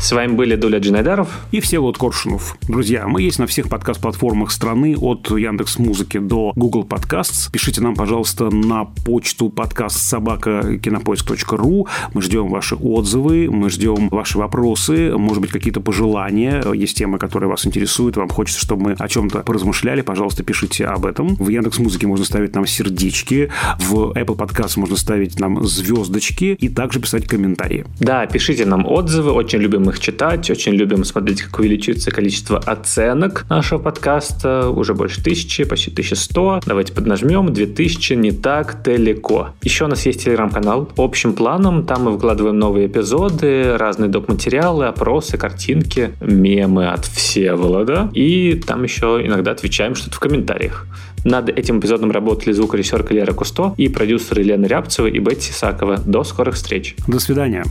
С 0.01 0.13
вами 0.13 0.33
были 0.33 0.57
Дуля 0.57 0.79
Джинайдаров 0.79 1.29
и 1.53 1.61
Всеволод 1.61 1.99
Коршунов. 1.99 2.57
Друзья, 2.67 3.07
мы 3.07 3.21
есть 3.21 3.39
на 3.39 3.47
всех 3.47 3.69
подкаст-платформах 3.69 4.51
страны 4.51 4.97
от 4.97 5.31
Яндекс 5.31 5.79
Музыки 5.79 6.17
до 6.19 6.53
Google 6.57 6.85
Podcasts. 6.85 7.53
Пишите 7.53 7.83
нам, 7.83 7.95
пожалуйста, 7.95 8.49
на 8.49 8.87
почту 8.87 9.51
подкаст 9.51 9.99
собака 9.99 10.79
кинопоиск.ру. 10.79 11.87
Мы 12.15 12.23
ждем 12.23 12.49
ваши 12.49 12.77
отзывы, 12.77 13.51
мы 13.51 13.69
ждем 13.69 14.09
ваши 14.09 14.39
вопросы, 14.39 15.13
может 15.19 15.43
быть, 15.43 15.51
какие-то 15.51 15.83
пожелания. 15.83 16.65
Есть 16.73 16.97
темы, 16.97 17.19
которые 17.19 17.51
вас 17.51 17.67
интересуют, 17.67 18.17
вам 18.17 18.31
хочется, 18.31 18.59
чтобы 18.63 18.83
мы 18.83 18.93
о 18.99 19.07
чем-то 19.07 19.41
поразмышляли, 19.41 20.01
пожалуйста, 20.01 20.43
пишите 20.43 20.87
об 20.87 21.05
этом. 21.05 21.37
В 21.37 21.51
Яндекс 21.51 21.79
Музыке 21.79 22.07
можно 22.07 22.25
ставить 22.25 22.55
нам 22.55 22.65
сердечки, 22.65 23.51
в 23.79 24.13
Apple 24.13 24.37
Podcast 24.37 24.79
можно 24.81 24.97
ставить 24.97 25.39
нам 25.39 25.63
звездочки 25.67 26.57
и 26.59 26.71
также 26.71 27.01
писать 27.01 27.27
комментарии. 27.27 27.85
Да, 28.01 28.25
пишите 28.25 28.65
нам 28.65 28.87
отзывы, 28.87 29.33
очень 29.33 29.59
любим 29.59 29.90
их 29.91 30.01
читать, 30.01 30.51
очень 30.51 30.73
любим 30.73 31.05
смотреть, 31.05 31.43
как 31.43 31.59
увеличивается 31.59 32.11
количество 32.11 32.59
оценок 32.59 33.45
нашего 33.49 33.79
подкаста. 33.79 34.71
Уже 34.71 34.95
больше 34.95 35.23
тысячи, 35.23 35.65
почти 35.65 35.91
1100. 35.91 36.61
Давайте 36.67 36.93
поднажмем. 36.93 37.53
2000 37.53 38.15
не 38.15 38.33
так 38.33 38.83
далеко. 38.83 39.51
Еще 39.63 39.85
у 39.85 39.89
нас 39.89 40.07
есть 40.07 40.25
телеграм-канал. 40.25 40.89
Общим 40.97 41.35
планом 41.35 41.85
там 41.85 42.05
мы 42.05 42.13
выкладываем 42.13 42.59
новые 42.59 42.87
эпизоды, 42.87 43.77
разные 43.77 44.09
доп-материалы, 44.09 44.87
опросы, 44.87 45.37
картинки, 45.37 46.13
мемы 46.21 46.89
от 46.89 47.05
Всеволода. 47.05 48.11
И 48.15 48.55
там 48.67 48.83
еще 48.83 49.21
иногда 49.25 49.51
отвечаем 49.51 49.95
что-то 49.95 50.17
в 50.17 50.21
комментариях. 50.21 50.87
Над 51.25 51.51
этим 51.51 51.81
эпизодом 51.81 52.11
работали 52.11 52.53
звукорежиссерка 52.53 53.13
Лера 53.13 53.33
Кусто 53.33 53.75
и 53.77 53.89
продюсеры 53.89 54.43
Лена 54.43 54.67
Рябцева 54.67 55.07
и 55.07 55.19
Бетти 55.19 55.53
Сакова. 55.53 55.99
До 55.99 56.25
скорых 56.25 56.55
встреч. 56.55 56.95
До 57.07 57.19
свидания 57.19 57.65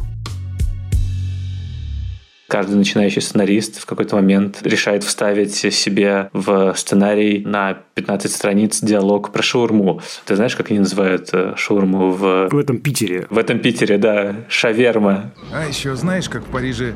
каждый 2.50 2.76
начинающий 2.76 3.22
сценарист 3.22 3.80
в 3.80 3.86
какой-то 3.86 4.16
момент 4.16 4.60
решает 4.64 5.04
вставить 5.04 5.54
себе 5.54 6.30
в 6.34 6.74
сценарий 6.76 7.46
на 7.46 7.78
15 7.94 8.32
страниц 8.32 8.82
диалог 8.82 9.32
про 9.32 9.42
шаурму. 9.42 10.02
Ты 10.26 10.36
знаешь, 10.36 10.56
как 10.56 10.72
они 10.72 10.80
называют 10.80 11.30
э, 11.32 11.54
шаурму 11.56 12.12
в... 12.12 12.50
В 12.50 12.58
этом 12.58 12.80
Питере. 12.80 13.28
В 13.30 13.38
этом 13.38 13.60
Питере, 13.60 13.98
да. 13.98 14.36
Шаверма. 14.50 15.32
А 15.54 15.66
еще 15.66 15.96
знаешь, 15.96 16.28
как 16.28 16.44
в 16.44 16.52
Париже 16.52 16.96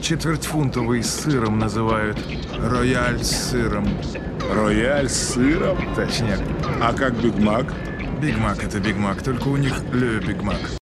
четвертьфунтовый 0.00 1.02
с 1.02 1.22
сыром 1.22 1.58
называют? 1.58 2.18
Рояль 2.58 3.22
с 3.22 3.50
сыром. 3.50 3.88
Рояль 4.52 5.08
с 5.08 5.34
сыром? 5.34 5.78
Точняк. 5.94 6.40
А 6.82 6.92
как 6.92 7.14
Биг 7.22 7.38
Мак? 7.38 7.72
Биг 8.20 8.36
Мак 8.38 8.62
это 8.64 8.80
Биг 8.80 8.96
Мак, 8.96 9.22
только 9.22 9.48
у 9.48 9.56
них 9.56 9.72
Le 9.92 10.18
Big 10.18 10.42
Mac. 10.42 10.78